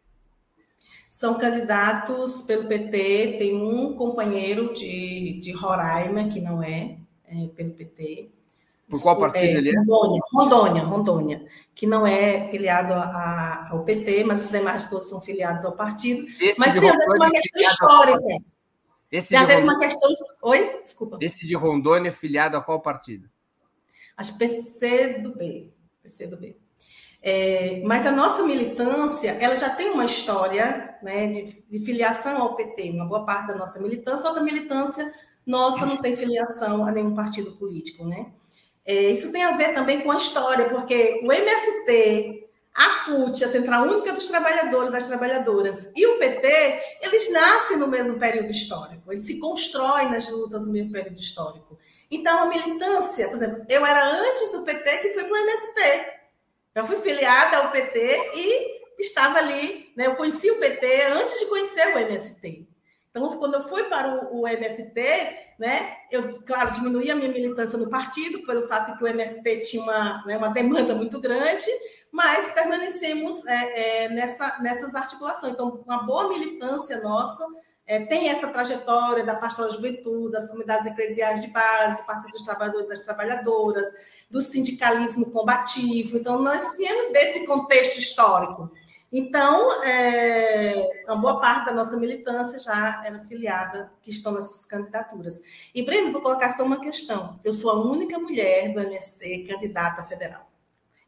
[1.10, 3.38] São candidatos pelo PT.
[3.40, 8.32] Tem um companheiro de, de Roraima que não é, é pelo PT.
[8.90, 9.80] Por qual partido é, ele é?
[9.80, 15.22] Rondônia, Rondônia, Rondônia, que não é filiado a, ao PT, mas os demais todos são
[15.22, 16.26] filiados ao partido.
[16.42, 18.44] Esse mas tem a ver com uma é questão histórica.
[19.12, 20.10] Esse tem a ver com uma questão.
[20.42, 20.82] Oi?
[20.82, 21.18] Desculpa.
[21.22, 23.30] Esse de Rondônia é filiado a qual partido?
[24.18, 25.72] Acho PC do B.
[26.02, 26.58] PC do B.
[27.22, 32.56] É, mas a nossa militância, ela já tem uma história né, de, de, filiação ao
[32.56, 32.92] PT.
[32.92, 35.14] Uma boa parte da nossa militância, outra militância
[35.46, 38.32] nossa não tem filiação a nenhum partido político, né?
[38.86, 43.48] É, isso tem a ver também com a história, porque o MST, a CUT, a
[43.48, 48.50] Central Única dos Trabalhadores e das Trabalhadoras, e o PT, eles nascem no mesmo período
[48.50, 51.78] histórico, eles se constroem nas lutas no mesmo período histórico.
[52.12, 56.20] Então, a militância, por exemplo, eu era antes do PT que fui para o MST.
[56.74, 60.08] Eu fui filiada ao PT e estava ali, né?
[60.08, 62.68] Eu conheci o PT antes de conhecer o MST.
[63.10, 65.02] Então, quando eu fui para o, MST,
[65.58, 69.62] né, eu, claro, diminuí a minha militância no partido, pelo fato de que o MST
[69.62, 71.66] tinha uma, né, uma demanda muito grande,
[72.12, 75.54] mas permanecemos é, é, nessa, nessas articulações.
[75.54, 77.44] Então, uma boa militância nossa
[77.86, 82.32] é, tem essa trajetória da pastoral da juventude, das comunidades eclesiais de base, do Partido
[82.32, 83.88] dos Trabalhadores e das Trabalhadoras,
[84.30, 86.18] do sindicalismo combativo.
[86.18, 88.72] Então, nós viemos desse contexto histórico.
[89.12, 95.42] Então, é, uma boa parte da nossa militância já era filiada, que estão nessas candidaturas.
[95.74, 97.40] E, Breno, vou colocar só uma questão.
[97.44, 100.48] Eu sou a única mulher do MST candidata federal.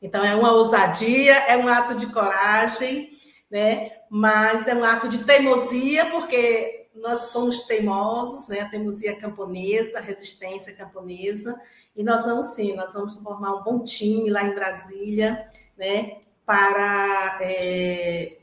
[0.02, 3.12] Então, é uma ousadia, é um ato de coragem,
[3.52, 3.92] né?
[4.10, 8.62] mas é um ato de teimosia, porque nós somos teimosos, né?
[8.62, 11.60] a teimosia camponesa, a resistência camponesa,
[11.96, 16.18] e nós vamos sim, nós vamos formar um bom time lá em Brasília, né?
[16.46, 18.38] Para é,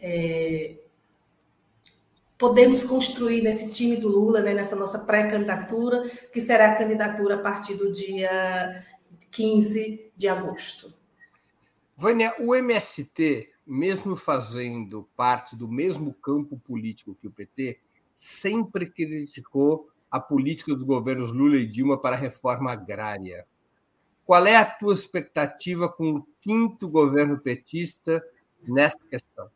[0.00, 0.76] é,
[2.38, 7.38] podermos construir nesse time do Lula, né, nessa nossa pré-candidatura, que será a candidatura a
[7.38, 8.84] partir do dia
[9.30, 10.92] 15 de agosto.
[11.96, 17.78] Vânia, o MST, mesmo fazendo parte do mesmo campo político que o PT,
[18.16, 23.46] sempre criticou a política dos governos Lula e Dilma para a reforma agrária.
[24.30, 28.22] Qual é a tua expectativa com o quinto governo petista
[28.62, 29.50] nessa questão?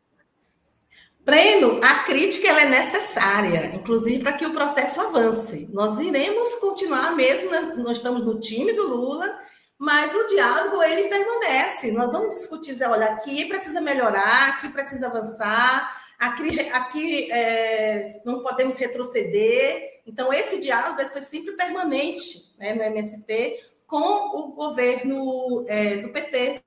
[1.21, 5.69] Breno, a crítica ela é necessária, inclusive para que o processo avance.
[5.71, 9.39] Nós iremos continuar mesmo, nós estamos no time do Lula,
[9.77, 11.93] mas o diálogo ele permanece.
[11.93, 18.43] Nós vamos discutir, dizer, olha, aqui precisa melhorar, aqui precisa avançar, aqui, aqui é, não
[18.43, 20.01] podemos retroceder.
[20.05, 26.09] Então, esse diálogo esse foi sempre permanente né, no MST, com o governo é, do
[26.09, 26.61] PT.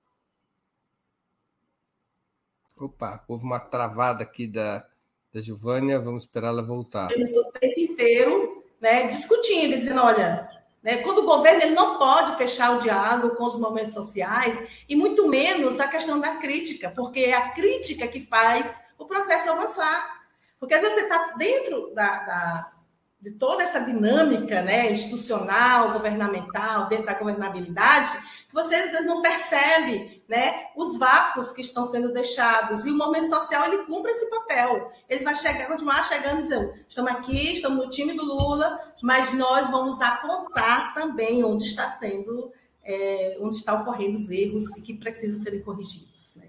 [2.81, 4.87] Opa, houve uma travada aqui da,
[5.33, 7.11] da Giovânia, vamos esperar ela voltar.
[7.11, 10.49] Eles o tempo inteiro né, discutindo, dizendo, olha,
[10.83, 14.95] né, quando o governo ele não pode fechar o diálogo com os movimentos sociais, e
[14.95, 20.19] muito menos a questão da crítica, porque é a crítica que faz o processo avançar.
[20.59, 22.73] Porque às vezes você está dentro da, da
[23.21, 28.13] de toda essa dinâmica né, institucional, governamental, dentro da governabilidade,
[28.49, 32.87] que você não percebe né, os vácuos que estão sendo deixados.
[32.87, 34.93] E o movimento social ele cumpre esse papel.
[35.09, 39.33] Ele vai chegar, continuar chegando e dizendo: estamos aqui, estamos no time do Lula, mas
[39.33, 42.53] nós vamos apontar também onde está sendo,
[42.85, 46.37] é, onde está ocorrendo os erros e que precisam serem corrigidos.
[46.37, 46.47] Né?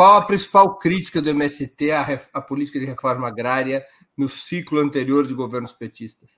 [0.00, 3.84] Qual a principal crítica do MST à, à política de reforma agrária
[4.16, 6.30] no ciclo anterior de governos petistas?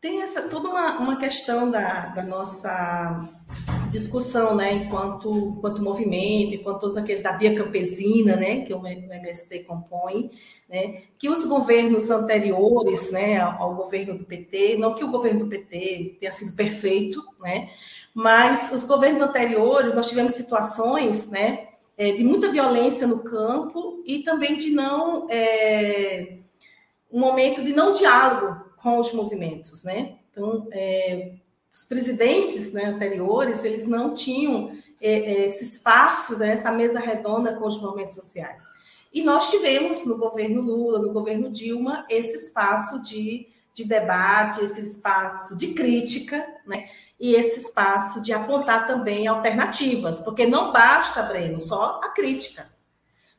[0.00, 3.28] Tem essa toda uma, uma questão da, da nossa
[3.90, 9.64] discussão, né, enquanto, enquanto movimento, enquanto todos aqueles da via campesina, né, que o MST
[9.64, 10.30] compõe,
[10.68, 15.48] né, que os governos anteriores, né, ao governo do PT, não que o governo do
[15.48, 17.70] PT tenha sido perfeito, né,
[18.14, 21.66] mas os governos anteriores nós tivemos situações, né,
[21.98, 26.38] é, de muita violência no campo e também de não é,
[27.10, 30.18] um momento de não diálogo com os movimentos, né?
[30.30, 31.34] Então, é,
[31.72, 37.54] os presidentes né, anteriores eles não tinham é, é, esse espaço, né, essa mesa redonda
[37.54, 38.64] com os movimentos sociais.
[39.12, 44.80] E nós tivemos no governo Lula, no governo Dilma, esse espaço de, de debate, esse
[44.80, 46.88] espaço de crítica, né?
[47.18, 52.66] E esse espaço de apontar também alternativas, porque não basta, Breno, só a crítica.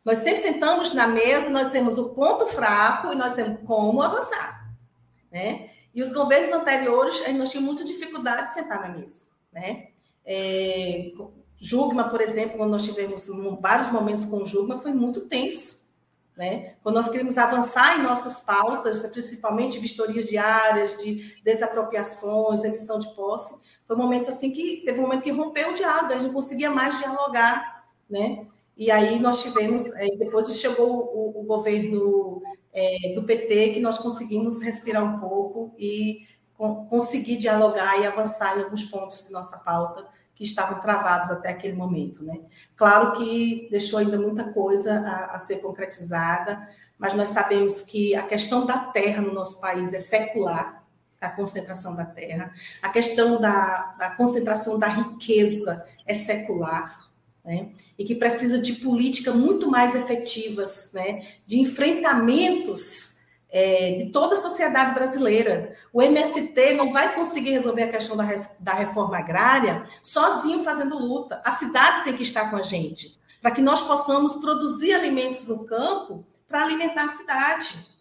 [0.04, 4.72] Nós sempre sentamos na mesa, nós temos o ponto fraco e nós temos como avançar,
[5.32, 5.70] né?
[5.94, 9.88] E os governos anteriores, nós tínhamos muita dificuldade de sentar na mesa, né?
[10.26, 11.12] É,
[11.58, 13.28] Jugma, por exemplo, quando nós tivemos
[13.60, 15.86] vários momentos com Jugma, foi muito tenso,
[16.38, 16.76] né?
[16.84, 23.56] Quando nós queríamos avançar em nossas pautas, principalmente vistorias diárias, de desapropriações, emissão de posse,
[23.88, 26.72] foi momentos assim que teve um momento que rompeu o diálogo, a gente não conseguia
[26.72, 28.48] mais dialogar, né?
[28.78, 32.42] E aí nós tivemos, é, depois chegou o, o governo
[32.74, 36.28] é, do PT, que nós conseguimos respirar um pouco e
[36.58, 41.50] com, conseguir dialogar e avançar em alguns pontos de nossa pauta que estavam travados até
[41.50, 42.42] aquele momento, né?
[42.76, 46.68] Claro que deixou ainda muita coisa a, a ser concretizada,
[46.98, 50.85] mas nós sabemos que a questão da terra no nosso país é secular,
[51.20, 52.52] a concentração da terra,
[52.82, 57.10] a questão da, da concentração da riqueza é secular,
[57.44, 57.70] né?
[57.98, 61.26] e que precisa de políticas muito mais efetivas, né?
[61.46, 63.16] de enfrentamentos
[63.50, 65.74] é, de toda a sociedade brasileira.
[65.94, 68.26] O MST não vai conseguir resolver a questão da,
[68.60, 71.42] da reforma agrária sozinho fazendo luta.
[71.46, 75.66] A cidade tem que estar com a gente, para que nós possamos produzir alimentos no
[75.66, 77.95] campo para alimentar a cidade.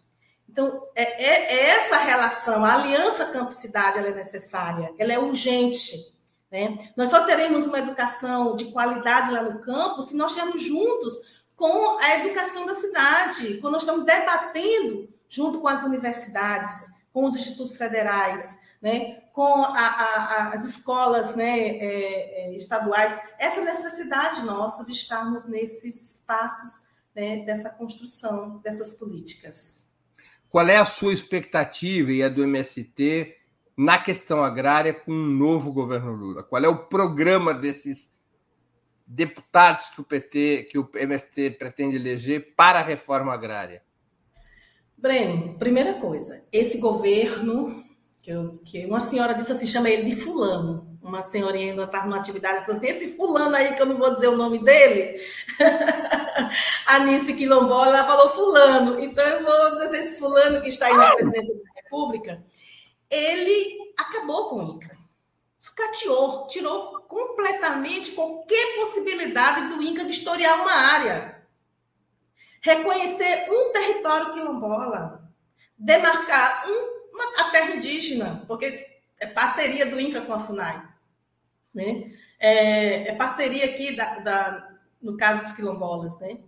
[0.55, 6.15] Então, é, é, é essa relação, a aliança campo-cidade, ela é necessária, ela é urgente.
[6.49, 6.77] Né?
[6.95, 11.13] Nós só teremos uma educação de qualidade lá no campo se nós estivermos juntos
[11.57, 17.35] com a educação da cidade, quando nós estamos debatendo junto com as universidades, com os
[17.35, 24.85] institutos federais, né, com a, a, as escolas né, é, é, estaduais, essa necessidade nossa
[24.85, 29.84] de estarmos nesses passos né, dessa construção dessas políticas.
[30.55, 33.35] Qual é a sua expectativa e a do MST
[33.75, 36.43] na questão agrária com um novo governo Lula?
[36.43, 38.15] Qual é o programa desses
[39.05, 43.83] deputados que o PT, que o MST pretende eleger para a reforma agrária?
[44.97, 47.83] Breno, primeira coisa, esse governo,
[48.23, 50.94] que, eu, que uma senhora disse assim, chama ele de fulano.
[51.05, 54.11] Uma senhorinha ainda estava numa atividade, falou assim, esse fulano aí, que eu não vou
[54.11, 55.21] dizer o nome dele,
[56.87, 58.99] a Nice Quilombola, ela falou fulano.
[58.99, 62.43] Então, eu vou dizer assim, esse fulano que está aí na presidência da República,
[63.07, 64.97] ele acabou com o INCRA.
[65.55, 71.35] Sucateou, tirou completamente qualquer possibilidade do INCRA vistoriar uma área
[72.65, 75.23] reconhecer um território quilombola,
[75.77, 78.87] demarcar um, uma, a terra indígena, porque
[79.19, 80.94] é parceria do INCRA com a FUNAI.
[81.75, 82.13] Né?
[82.39, 84.71] É, é parceria aqui, da, da,
[85.01, 86.17] no caso dos quilombolas.
[86.19, 86.39] Né?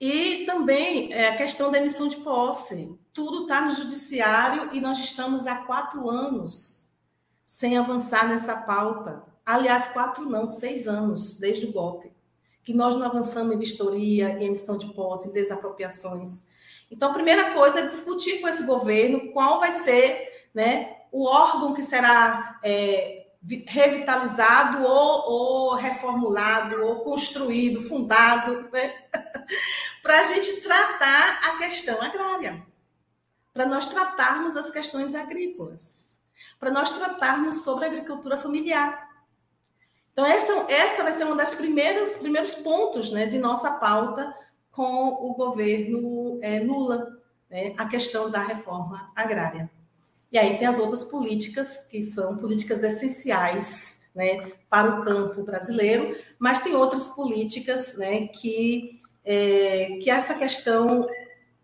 [0.00, 2.96] E também é, a questão da emissão de posse.
[3.12, 6.94] Tudo está no judiciário e nós estamos há quatro anos
[7.44, 9.22] sem avançar nessa pauta.
[9.44, 12.14] Aliás, quatro não, seis anos, desde o golpe
[12.64, 16.46] que nós não avançamos em vistoria, em emissão de posse, em desapropriações.
[16.90, 21.74] Então, a primeira coisa é discutir com esse governo qual vai ser né, o órgão
[21.74, 23.23] que será é,
[23.66, 28.94] revitalizado ou, ou, reformulado, ou construído, fundado, né,
[30.02, 32.64] para a gente tratar a questão agrária,
[33.52, 36.20] para nós tratarmos as questões agrícolas,
[36.58, 39.08] para nós tratarmos sobre a agricultura familiar.
[40.12, 44.34] Então, essa, essa vai ser um dos primeiros, primeiros pontos né, de nossa pauta
[44.70, 47.20] com o governo é, Lula.
[47.50, 49.70] né, a questão da reforma agrária.
[50.34, 56.16] E aí tem as outras políticas, que são políticas essenciais né, para o campo brasileiro,
[56.40, 61.06] mas tem outras políticas né, que, é, que essa questão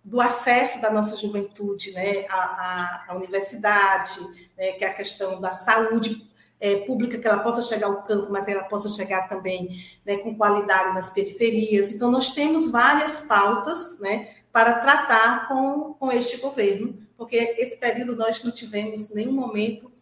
[0.05, 4.21] do acesso da nossa juventude né, à, à, universidade,
[4.57, 8.31] né, que é a questão da saúde é, pública, que ela possa chegar ao campo,
[8.31, 11.91] mas ela possa chegar também né, com qualidade nas periferias.
[11.91, 18.17] Então, nós temos várias pautas né, para tratar com, com este governo, porque esse período
[18.17, 19.93] nós não tivemos nenhum momento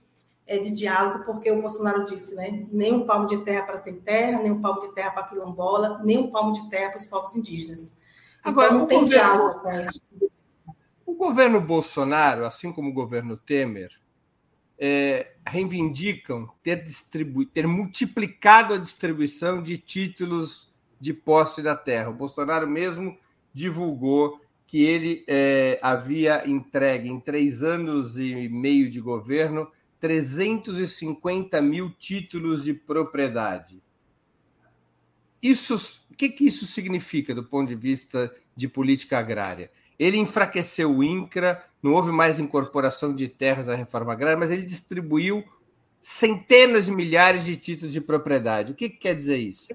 [0.46, 4.00] é, de diálogo, porque o Bolsonaro disse, né, nem um palmo de terra para sem
[4.00, 7.06] terra, nem um palmo de terra para quilombola, nem um palmo de terra para os
[7.06, 7.98] povos indígenas.
[8.38, 10.00] Então, Agora, não tem governo, diálogo com isso.
[11.04, 13.90] O governo Bolsonaro, assim como o governo Temer,
[14.78, 22.10] é, reivindicam ter, distribu ter multiplicado a distribuição de títulos de posse da terra.
[22.10, 23.18] O Bolsonaro mesmo
[23.52, 29.66] divulgou que ele é, havia entregue em três anos e meio de governo
[29.98, 33.82] 350 mil títulos de propriedade.
[35.42, 39.70] Isso, o que, que isso significa do ponto de vista de política agrária?
[39.98, 44.62] Ele enfraqueceu o INCRA, não houve mais incorporação de terras à reforma agrária, mas ele
[44.62, 45.42] distribuiu
[46.02, 48.72] centenas de milhares de títulos de propriedade.
[48.72, 49.68] O que, que quer dizer isso?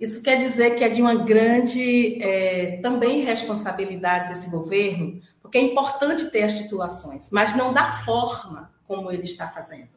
[0.00, 5.60] Isso quer dizer que é de uma grande é, também responsabilidade desse governo, porque é
[5.60, 9.90] importante ter as titulações, mas não da forma como ele está fazendo.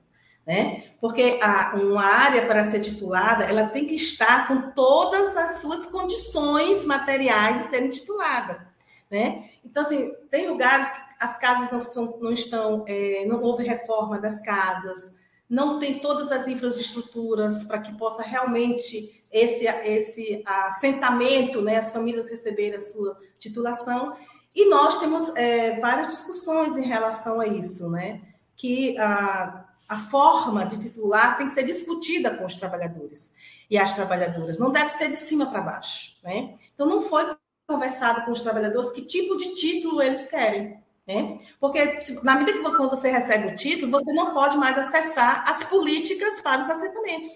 [0.46, 0.84] Né?
[1.00, 5.86] Porque a, uma área para ser titulada, ela tem que estar com todas as suas
[5.86, 8.68] condições materiais de serem titulada.
[9.10, 9.50] Né?
[9.64, 14.20] Então, assim, tem lugares que as casas não, são, não estão, é, não houve reforma
[14.20, 15.16] das casas,
[15.50, 22.28] não tem todas as infraestruturas para que possa realmente esse, esse assentamento, né, as famílias
[22.28, 24.16] receberem a sua titulação.
[24.56, 28.22] E nós temos é, várias discussões em relação a isso, né?
[28.56, 33.34] Que a a forma de titular tem que ser discutida com os trabalhadores
[33.70, 36.18] e as trabalhadoras, não deve ser de cima para baixo.
[36.24, 36.56] Né?
[36.74, 37.36] Então, não foi
[37.68, 40.83] conversado com os trabalhadores que tipo de título eles querem.
[41.06, 41.38] Né?
[41.60, 45.64] Porque, na medida que quando você recebe o título, você não pode mais acessar as
[45.64, 47.30] políticas para os assentamentos,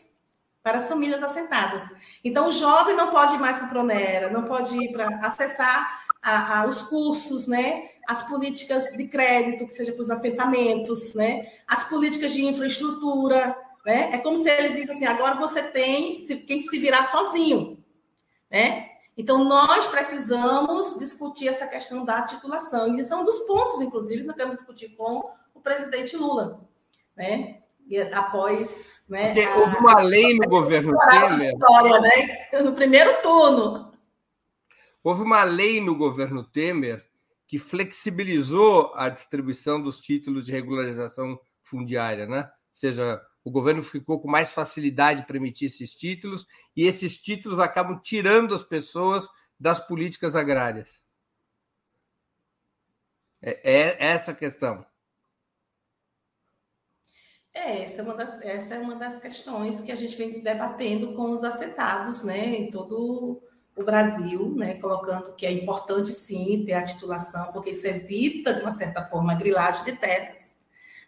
[0.63, 1.83] para as famílias assentadas.
[2.23, 6.05] Então, o jovem não pode ir mais para a Pronera, não pode ir para acessar
[6.21, 7.89] a, a, os cursos, né?
[8.07, 11.45] as políticas de crédito, que seja para os assentamentos, né?
[11.67, 13.55] as políticas de infraestrutura.
[13.85, 14.11] Né?
[14.13, 17.77] É como se ele diz assim: agora você tem, tem que se virar sozinho.
[18.49, 18.86] Né?
[19.17, 22.95] Então, nós precisamos discutir essa questão da titulação.
[22.95, 26.61] E são dos pontos, inclusive, que nós queremos discutir com o presidente Lula.
[27.15, 27.63] Né?
[27.87, 29.03] E após.
[29.09, 31.53] Né, Porque houve uma lei no governo Temer.
[31.53, 32.47] História, né?
[32.63, 33.91] No primeiro turno.
[35.03, 37.03] Houve uma lei no governo Temer
[37.47, 42.41] que flexibilizou a distribuição dos títulos de regularização fundiária, né?
[42.41, 46.45] Ou seja, o governo ficou com mais facilidade para emitir esses títulos
[46.75, 51.01] e esses títulos acabam tirando as pessoas das políticas agrárias.
[53.41, 54.85] É, é essa a questão.
[57.53, 61.13] É, essa é, uma das, essa é uma das questões que a gente vem debatendo
[61.13, 63.41] com os assentados, né, em todo
[63.77, 68.61] o Brasil, né, colocando que é importante sim ter a titulação, porque isso evita, de
[68.61, 70.56] uma certa forma, a grilagem de terras.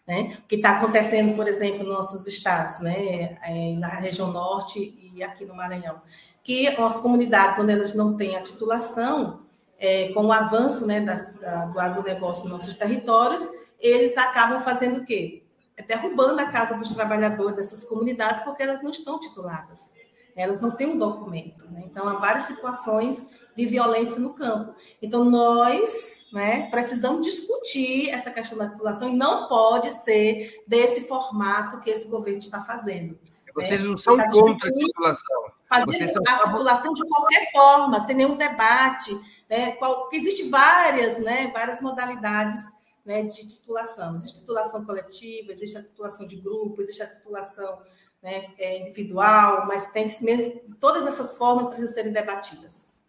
[0.06, 0.38] Né?
[0.42, 5.22] O que está acontecendo, por exemplo, nos nossos estados, né, é, na região norte e
[5.22, 6.00] aqui no Maranhão,
[6.42, 9.42] que as comunidades onde elas não têm a titulação,
[9.78, 13.48] é, com o avanço né, das, da, do agronegócio nos nossos territórios,
[13.78, 15.42] eles acabam fazendo o quê?
[15.76, 19.94] É derrubando a casa dos trabalhadores dessas comunidades porque elas não estão tituladas
[20.36, 21.70] elas não têm um documento.
[21.70, 21.82] Né?
[21.84, 23.26] Então, há várias situações
[23.56, 24.74] de violência no campo.
[25.00, 31.80] Então, nós né, precisamos discutir essa questão da titulação e não pode ser desse formato
[31.80, 33.18] que esse governo está fazendo.
[33.54, 33.88] Vocês né?
[33.88, 35.42] não são contra a titulação.
[35.68, 39.18] Fazer a titulação de qualquer forma, sem nenhum debate.
[39.48, 39.72] Né?
[39.72, 42.60] Porque existe várias, né, várias modalidades
[43.04, 44.14] né, de titulação.
[44.16, 47.80] Existe titulação coletiva, existe a titulação de grupo, existe a titulação
[48.22, 52.99] né, é individual, mas tem mesmo, todas essas formas precisam serem debatidas.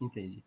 [0.00, 0.44] Entendi.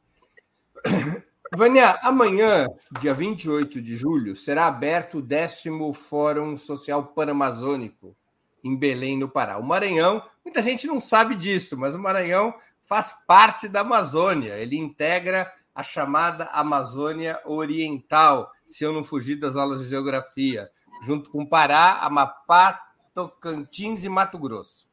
[1.53, 2.65] Vânia, amanhã,
[3.01, 8.15] dia 28 de julho, será aberto o décimo Fórum Social Panamazônico
[8.63, 9.57] em Belém, no Pará.
[9.57, 14.57] O Maranhão, muita gente não sabe disso, mas o Maranhão faz parte da Amazônia.
[14.57, 20.69] Ele integra a chamada Amazônia Oriental, se eu não fugir das aulas de geografia,
[21.03, 22.79] junto com Pará, Amapá,
[23.13, 24.90] Tocantins e Mato Grosso.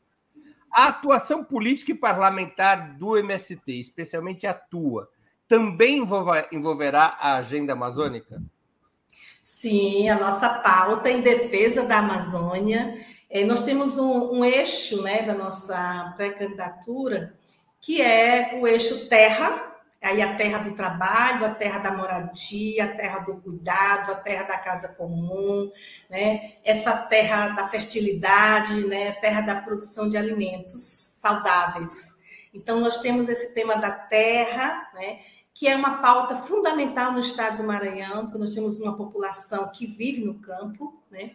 [0.70, 5.08] A atuação política e parlamentar do MST, especialmente a tua,
[5.46, 6.04] também
[6.52, 8.42] envolverá a agenda amazônica?
[9.42, 13.02] Sim, a nossa pauta em defesa da Amazônia.
[13.30, 17.34] É, nós temos um, um eixo né, da nossa pré-candidatura,
[17.80, 22.96] que é o eixo terra, aí a terra do trabalho, a terra da moradia, a
[22.96, 25.70] terra do cuidado, a terra da casa comum,
[26.08, 26.54] né?
[26.64, 29.12] essa terra da fertilidade, né?
[29.12, 30.82] terra da produção de alimentos
[31.20, 32.16] saudáveis.
[32.54, 35.18] Então, nós temos esse tema da terra, né?
[35.52, 39.86] que é uma pauta fundamental no estado do Maranhão, porque nós temos uma população que
[39.86, 41.32] vive no campo, né?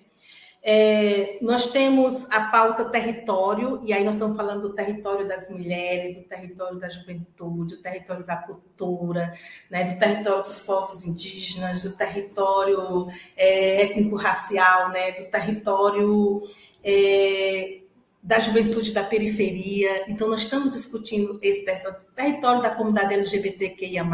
[0.66, 6.16] É, nós temos a pauta território, e aí nós estamos falando do território das mulheres,
[6.16, 9.34] do território da juventude, do território da cultura,
[9.70, 16.42] né, do território dos povos indígenas, do território é, étnico-racial, né, do território
[16.82, 17.82] é,
[18.24, 20.10] da juventude da periferia.
[20.10, 24.06] Então, nós estamos discutindo esse território, território da comunidade LGBTQIA.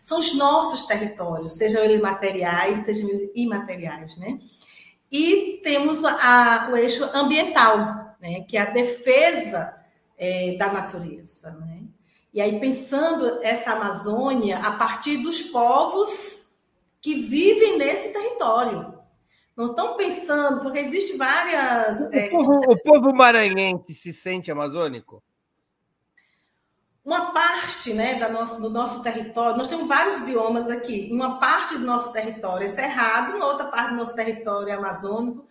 [0.00, 4.38] São os nossos territórios, sejam eles materiais, sejam eles imateriais, né?
[5.10, 9.74] E temos a, o eixo ambiental, né, que é a defesa
[10.16, 11.50] é, da natureza.
[11.52, 11.82] Né?
[12.32, 16.48] E aí, pensando essa Amazônia a partir dos povos
[17.00, 18.98] que vivem nesse território.
[19.56, 22.00] Não estão pensando, porque existe várias.
[22.00, 25.22] O, é, povo, o povo maranhense se sente amazônico?
[27.08, 31.08] Uma parte né, da nosso, do nosso território, nós temos vários biomas aqui.
[31.10, 35.46] Uma parte do nosso território é cerrado, uma outra parte do nosso território é amazônico.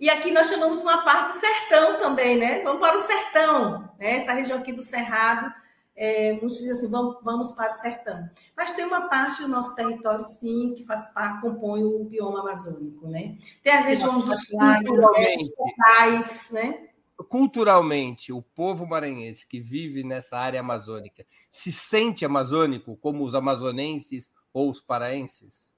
[0.00, 2.62] E aqui nós chamamos uma parte de sertão também, né?
[2.62, 4.16] Vamos para o sertão, né?
[4.16, 5.52] Essa região aqui do Cerrado,
[5.94, 8.30] é, muitos dizem assim, vamos, vamos para o sertão.
[8.56, 13.06] Mas tem uma parte do nosso território, sim, que faz parte, compõe o bioma amazônico,
[13.06, 13.36] né?
[13.62, 16.88] Tem as regiões dos lagos, né, dos locais, né?
[17.22, 24.30] Culturalmente, o povo maranhense que vive nessa área amazônica se sente amazônico como os amazonenses
[24.52, 25.70] ou os paraenses?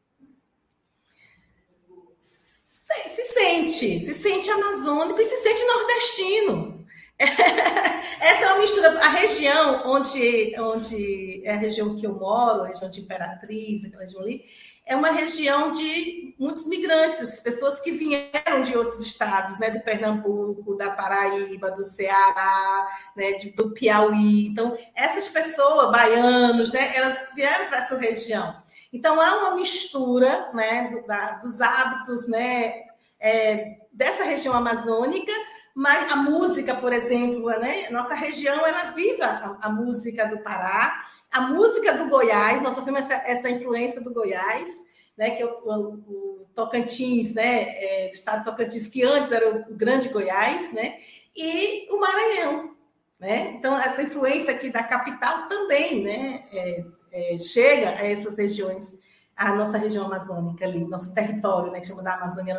[2.18, 6.84] Se, se sente, se sente amazônico e se sente nordestino.
[7.18, 8.88] Essa é uma mistura.
[9.00, 14.02] A região onde, onde é a região que eu moro, a região de Imperatriz, aquela
[14.02, 14.44] região ali,
[14.86, 20.76] é uma região de muitos migrantes, pessoas que vieram de outros estados, né, do Pernambuco,
[20.76, 24.46] da Paraíba, do Ceará, né, do Piauí.
[24.46, 28.62] Então, essas pessoas, baianos, né, elas vieram para essa região.
[28.92, 32.84] Então, há uma mistura né, do, da, dos hábitos né,
[33.18, 35.32] é, dessa região amazônica,
[35.74, 41.04] mas a música, por exemplo, né, nossa região, ela viva a, a música do Pará,
[41.30, 44.70] a música do Goiás, nós sofremos essa, essa influência do Goiás,
[45.18, 49.74] né, que é o, o, o Tocantins, né, é, estado Tocantins, que antes era o
[49.74, 50.98] grande Goiás, né,
[51.34, 52.74] e o Maranhão.
[53.18, 53.54] Né?
[53.56, 58.98] Então, essa influência aqui da capital também né, é, é, chega a essas regiões,
[59.36, 62.54] a nossa região amazônica ali, nosso território, né, que chama da Amazônia,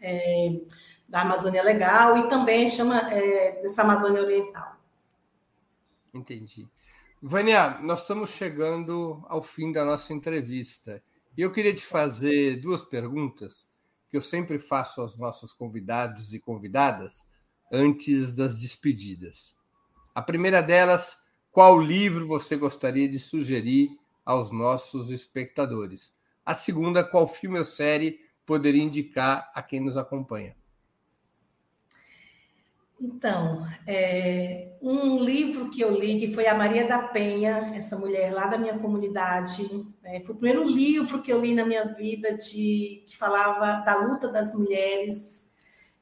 [0.00, 0.60] é,
[1.12, 4.78] da Amazônia Legal, e também chama é, dessa Amazônia Oriental.
[6.14, 6.66] Entendi.
[7.20, 11.02] Vânia, nós estamos chegando ao fim da nossa entrevista.
[11.36, 13.68] E eu queria te fazer duas perguntas
[14.08, 17.26] que eu sempre faço aos nossos convidados e convidadas
[17.70, 19.54] antes das despedidas.
[20.14, 21.18] A primeira delas,
[21.50, 23.90] qual livro você gostaria de sugerir
[24.24, 26.16] aos nossos espectadores?
[26.42, 30.56] A segunda, qual filme ou série poderia indicar a quem nos acompanha?
[33.02, 38.32] Então, é, um livro que eu li, que foi a Maria da Penha, essa mulher
[38.32, 39.64] lá da minha comunidade,
[40.00, 43.96] né, foi o primeiro livro que eu li na minha vida de, que falava da
[43.96, 45.50] luta das mulheres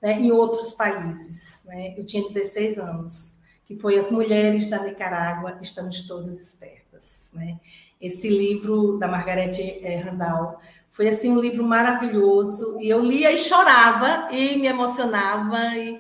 [0.03, 1.65] né, em outros países.
[1.65, 1.95] Né?
[1.97, 7.31] Eu tinha 16 anos, que foi As Mulheres da Nicarágua, Estamos Todas Espertas.
[7.33, 7.59] Né?
[7.99, 10.59] Esse livro da Margarete é, Randall
[10.91, 15.99] foi assim um livro maravilhoso, e eu lia e chorava, e me emocionava, e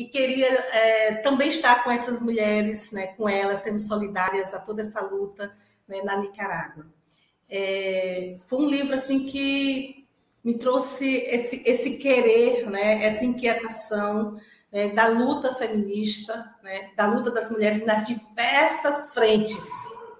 [0.00, 4.80] e queria é, também estar com essas mulheres, né, com elas, sendo solidárias a toda
[4.80, 5.54] essa luta
[5.86, 6.86] né, na Nicarágua.
[7.46, 10.08] É, foi um livro assim que
[10.42, 14.40] me trouxe esse, esse querer, né, essa inquietação
[14.72, 19.68] né, da luta feminista, né, da luta das mulheres nas diversas frentes,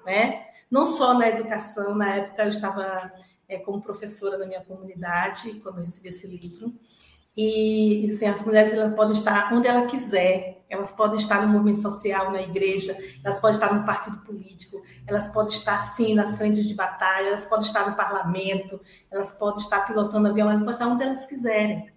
[0.05, 1.95] né, não só na educação.
[1.95, 3.11] Na época eu estava
[3.49, 6.71] é, como professora da minha comunidade quando recebi esse livro
[7.37, 11.81] e assim, as mulheres elas podem estar onde ela quiser, elas podem estar no movimento
[11.81, 16.67] social, na igreja, elas podem estar no partido político, elas podem estar sim nas frentes
[16.67, 20.89] de batalha, elas podem estar no parlamento, elas podem estar pilotando avião, elas podem estar
[20.89, 21.93] onde elas quiserem.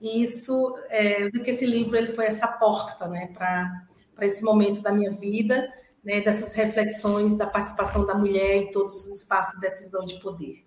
[0.00, 4.82] E isso, é, do que esse livro ele foi essa porta, né, para esse momento
[4.82, 5.68] da minha vida
[6.04, 10.64] né, dessas reflexões da participação da mulher em todos os espaços de decisão de poder.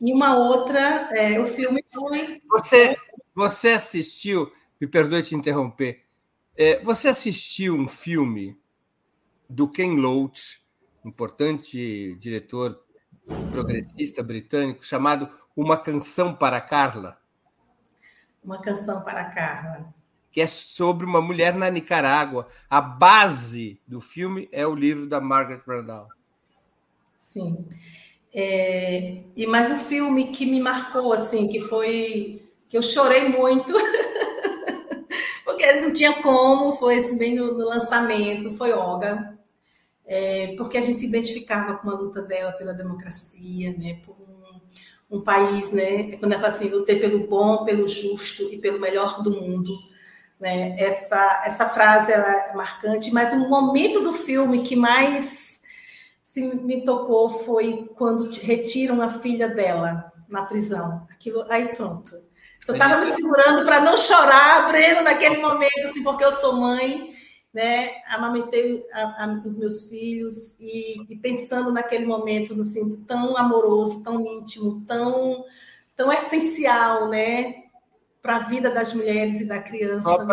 [0.00, 2.40] E uma outra, é, o filme foi.
[2.48, 2.96] Você,
[3.34, 6.04] você assistiu, me perdoe te interromper,
[6.56, 8.58] é, você assistiu um filme
[9.48, 10.60] do Ken Loach,
[11.04, 12.84] importante diretor
[13.50, 17.20] progressista britânico, chamado Uma Canção para Carla?
[18.42, 19.92] Uma Canção para Carla.
[20.30, 22.48] Que é sobre uma mulher na Nicarágua.
[22.68, 26.08] A base do filme é o livro da Margaret Randall.
[27.16, 27.68] Sim.
[28.32, 33.74] É, e mais o filme que me marcou assim, que foi que eu chorei muito,
[35.44, 39.36] porque não tinha como, foi assim, bem no, no lançamento, foi Olga,
[40.06, 45.18] é, porque a gente se identificava com a luta dela pela democracia, né, por um,
[45.18, 49.20] um país, né, quando ela fala assim, lutei pelo bom, pelo justo e pelo melhor
[49.20, 49.76] do mundo.
[50.38, 50.76] Né?
[50.78, 55.60] Essa, essa frase é marcante, mas o momento do filme que mais
[56.24, 61.04] se me tocou foi quando retiram a filha dela na prisão.
[61.10, 62.29] Aquilo, aí pronto.
[62.68, 67.14] Eu estava me segurando para não chorar, Breno, naquele momento, assim, porque eu sou mãe,
[67.52, 68.02] né?
[68.06, 74.24] Amamentei a, a, os meus filhos e, e, pensando naquele momento, assim, tão amoroso, tão
[74.26, 75.44] íntimo, tão,
[75.96, 77.64] tão essencial, né?
[78.20, 80.02] Para a vida das mulheres e da criança.
[80.02, 80.26] Só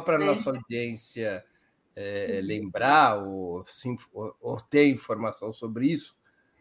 [0.00, 0.26] para a né?
[0.26, 1.44] nossa audiência
[1.94, 6.16] é, lembrar ou, sim, ou, ou, ter informação sobre isso,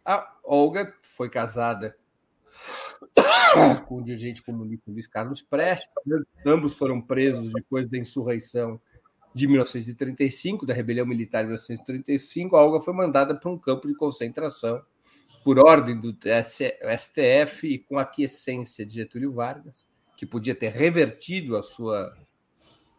[0.05, 1.95] a Olga foi casada
[3.87, 5.89] com o dirigente comunista Luiz Carlos Prestes.
[6.45, 8.79] Ambos foram presos depois da insurreição
[9.33, 12.55] de 1935, da rebelião militar de 1935.
[12.55, 14.81] A Olga foi mandada para um campo de concentração
[15.43, 21.63] por ordem do STF e com aquiescência de Getúlio Vargas, que podia ter revertido a
[21.63, 22.13] sua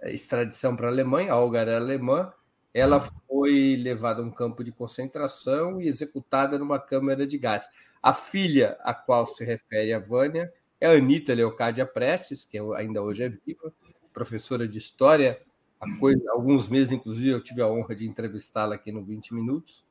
[0.04, 2.32] extradição para a Alemanha, a Olga era alemã,
[2.74, 7.68] ela foi levada a um campo de concentração e executada numa câmara de gás.
[8.02, 13.00] A filha a qual se refere a Vânia é a Anitta Leocádia Prestes, que ainda
[13.00, 13.72] hoje é viva,
[14.12, 15.38] professora de História.
[15.80, 19.84] Há coisa, alguns meses, inclusive, eu tive a honra de entrevistá-la aqui no 20 Minutos.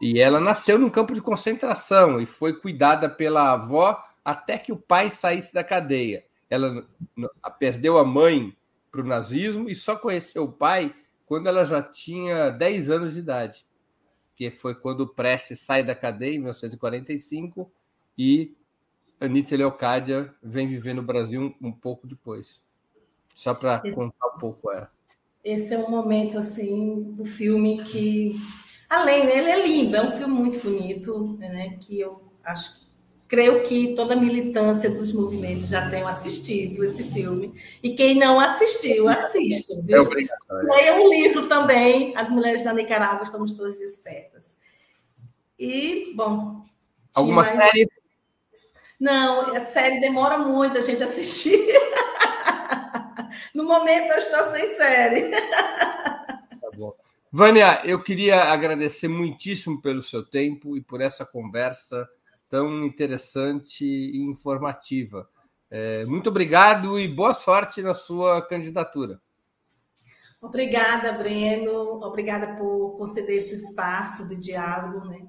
[0.00, 4.76] E ela nasceu num campo de concentração e foi cuidada pela avó até que o
[4.76, 6.24] pai saísse da cadeia.
[6.50, 6.86] Ela
[7.58, 8.56] perdeu a mãe
[8.90, 10.94] para o nazismo e só conheceu o pai
[11.24, 13.66] quando ela já tinha 10 anos de idade,
[14.36, 17.72] que foi quando o Prestes sai da cadeia em 1945
[18.16, 18.54] e
[19.18, 22.62] Anitta Leocádia vem viver no Brasil um, um pouco depois.
[23.34, 24.90] Só para contar um pouco ela.
[25.42, 28.34] Esse é um momento assim do filme que,
[28.88, 32.85] além, né, ele é lindo, é um filme muito bonito, né, que eu acho
[33.28, 37.52] Creio que toda a militância dos movimentos já tenham assistido esse filme.
[37.82, 39.74] E quem não assistiu, assista.
[39.74, 40.08] É viu?
[40.12, 44.56] É Leia um livro também, As Mulheres da Nicarágua, estamos todas despertas.
[45.58, 46.64] E, bom.
[47.14, 47.54] Alguma mais...
[47.54, 47.88] série?
[48.98, 51.58] Não, a série demora muito a gente assistir.
[53.52, 55.30] no momento eu estou sem série.
[55.30, 56.94] Tá bom.
[57.32, 62.08] Vânia, eu queria agradecer muitíssimo pelo seu tempo e por essa conversa
[62.48, 65.28] tão interessante e informativa.
[65.70, 69.20] É, muito obrigado e boa sorte na sua candidatura.
[70.40, 71.72] Obrigada, Breno.
[72.04, 75.26] Obrigada por conceder esse espaço de diálogo, né?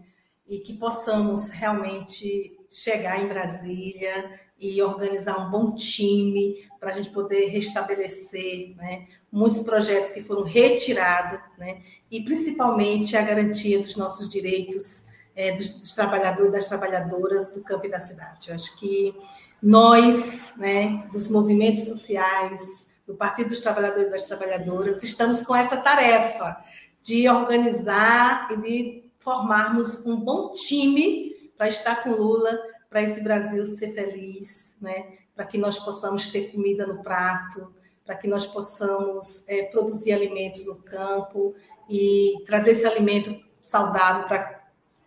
[0.47, 7.09] E que possamos realmente chegar em Brasília e organizar um bom time para a gente
[7.09, 14.29] poder restabelecer né, muitos projetos que foram retirados, né, e principalmente a garantia dos nossos
[14.29, 15.06] direitos
[15.37, 18.49] é, dos, dos, trabalhadores das trabalhadoras do campo e da cidade.
[18.49, 19.15] Eu acho que
[19.61, 25.77] nós, né, dos movimentos sociais, do Partido dos Trabalhadores e das Trabalhadoras, estamos com essa
[25.77, 26.57] tarefa
[27.03, 32.57] de organizar e de formarmos um bom time para estar com Lula,
[32.89, 35.17] para esse Brasil ser feliz, né?
[35.35, 37.71] para que nós possamos ter comida no prato,
[38.03, 41.53] para que nós possamos é, produzir alimentos no campo
[41.87, 44.56] e trazer esse alimento saudável para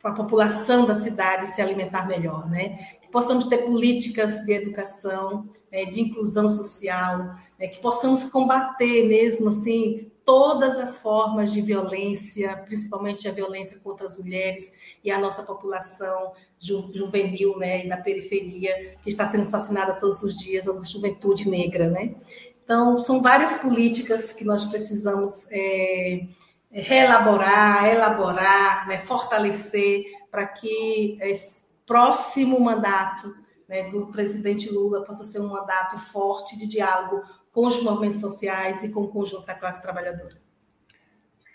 [0.03, 2.79] para a população da cidade se alimentar melhor, né?
[3.01, 9.51] Que possamos ter políticas de educação, né, de inclusão social, né, que possamos combater mesmo
[9.51, 14.73] assim todas as formas de violência, principalmente a violência contra as mulheres
[15.03, 20.23] e a nossa população ju juvenil, né, e da periferia que está sendo assassinada todos
[20.23, 22.15] os dias, a juventude negra, né?
[22.63, 26.27] Então, são várias políticas que nós precisamos é,
[26.71, 33.27] reelaborar, elaborar, né, fortalecer para que esse próximo mandato
[33.69, 38.85] né, do presidente Lula possa ser um mandato forte de diálogo com os movimentos sociais
[38.85, 40.41] e com o conjunto da classe trabalhadora.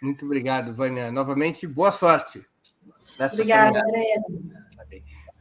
[0.01, 1.11] Muito obrigado, Vânia.
[1.11, 2.45] Novamente, boa sorte.
[3.17, 4.65] Obrigada, Breno.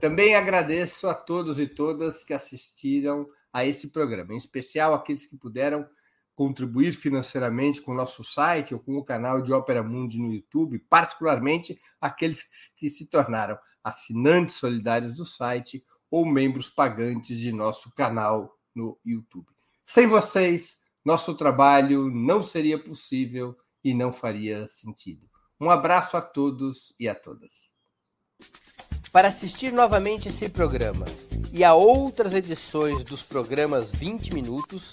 [0.01, 5.37] Também agradeço a todos e todas que assistiram a esse programa, em especial aqueles que
[5.37, 5.89] puderam
[6.35, 10.79] contribuir financeiramente com o nosso site ou com o canal de Ópera Mundi no YouTube,
[10.79, 12.43] particularmente aqueles
[12.77, 19.47] que se tornaram assinantes solidários do site ou membros pagantes de nosso canal no YouTube.
[19.87, 25.29] Sem vocês, nosso trabalho não seria possível e não faria sentido.
[25.61, 27.71] Um abraço a todos e a todas.
[29.13, 31.07] Para assistir novamente esse programa
[31.53, 34.93] e a outras edições dos programas 20 Minutos,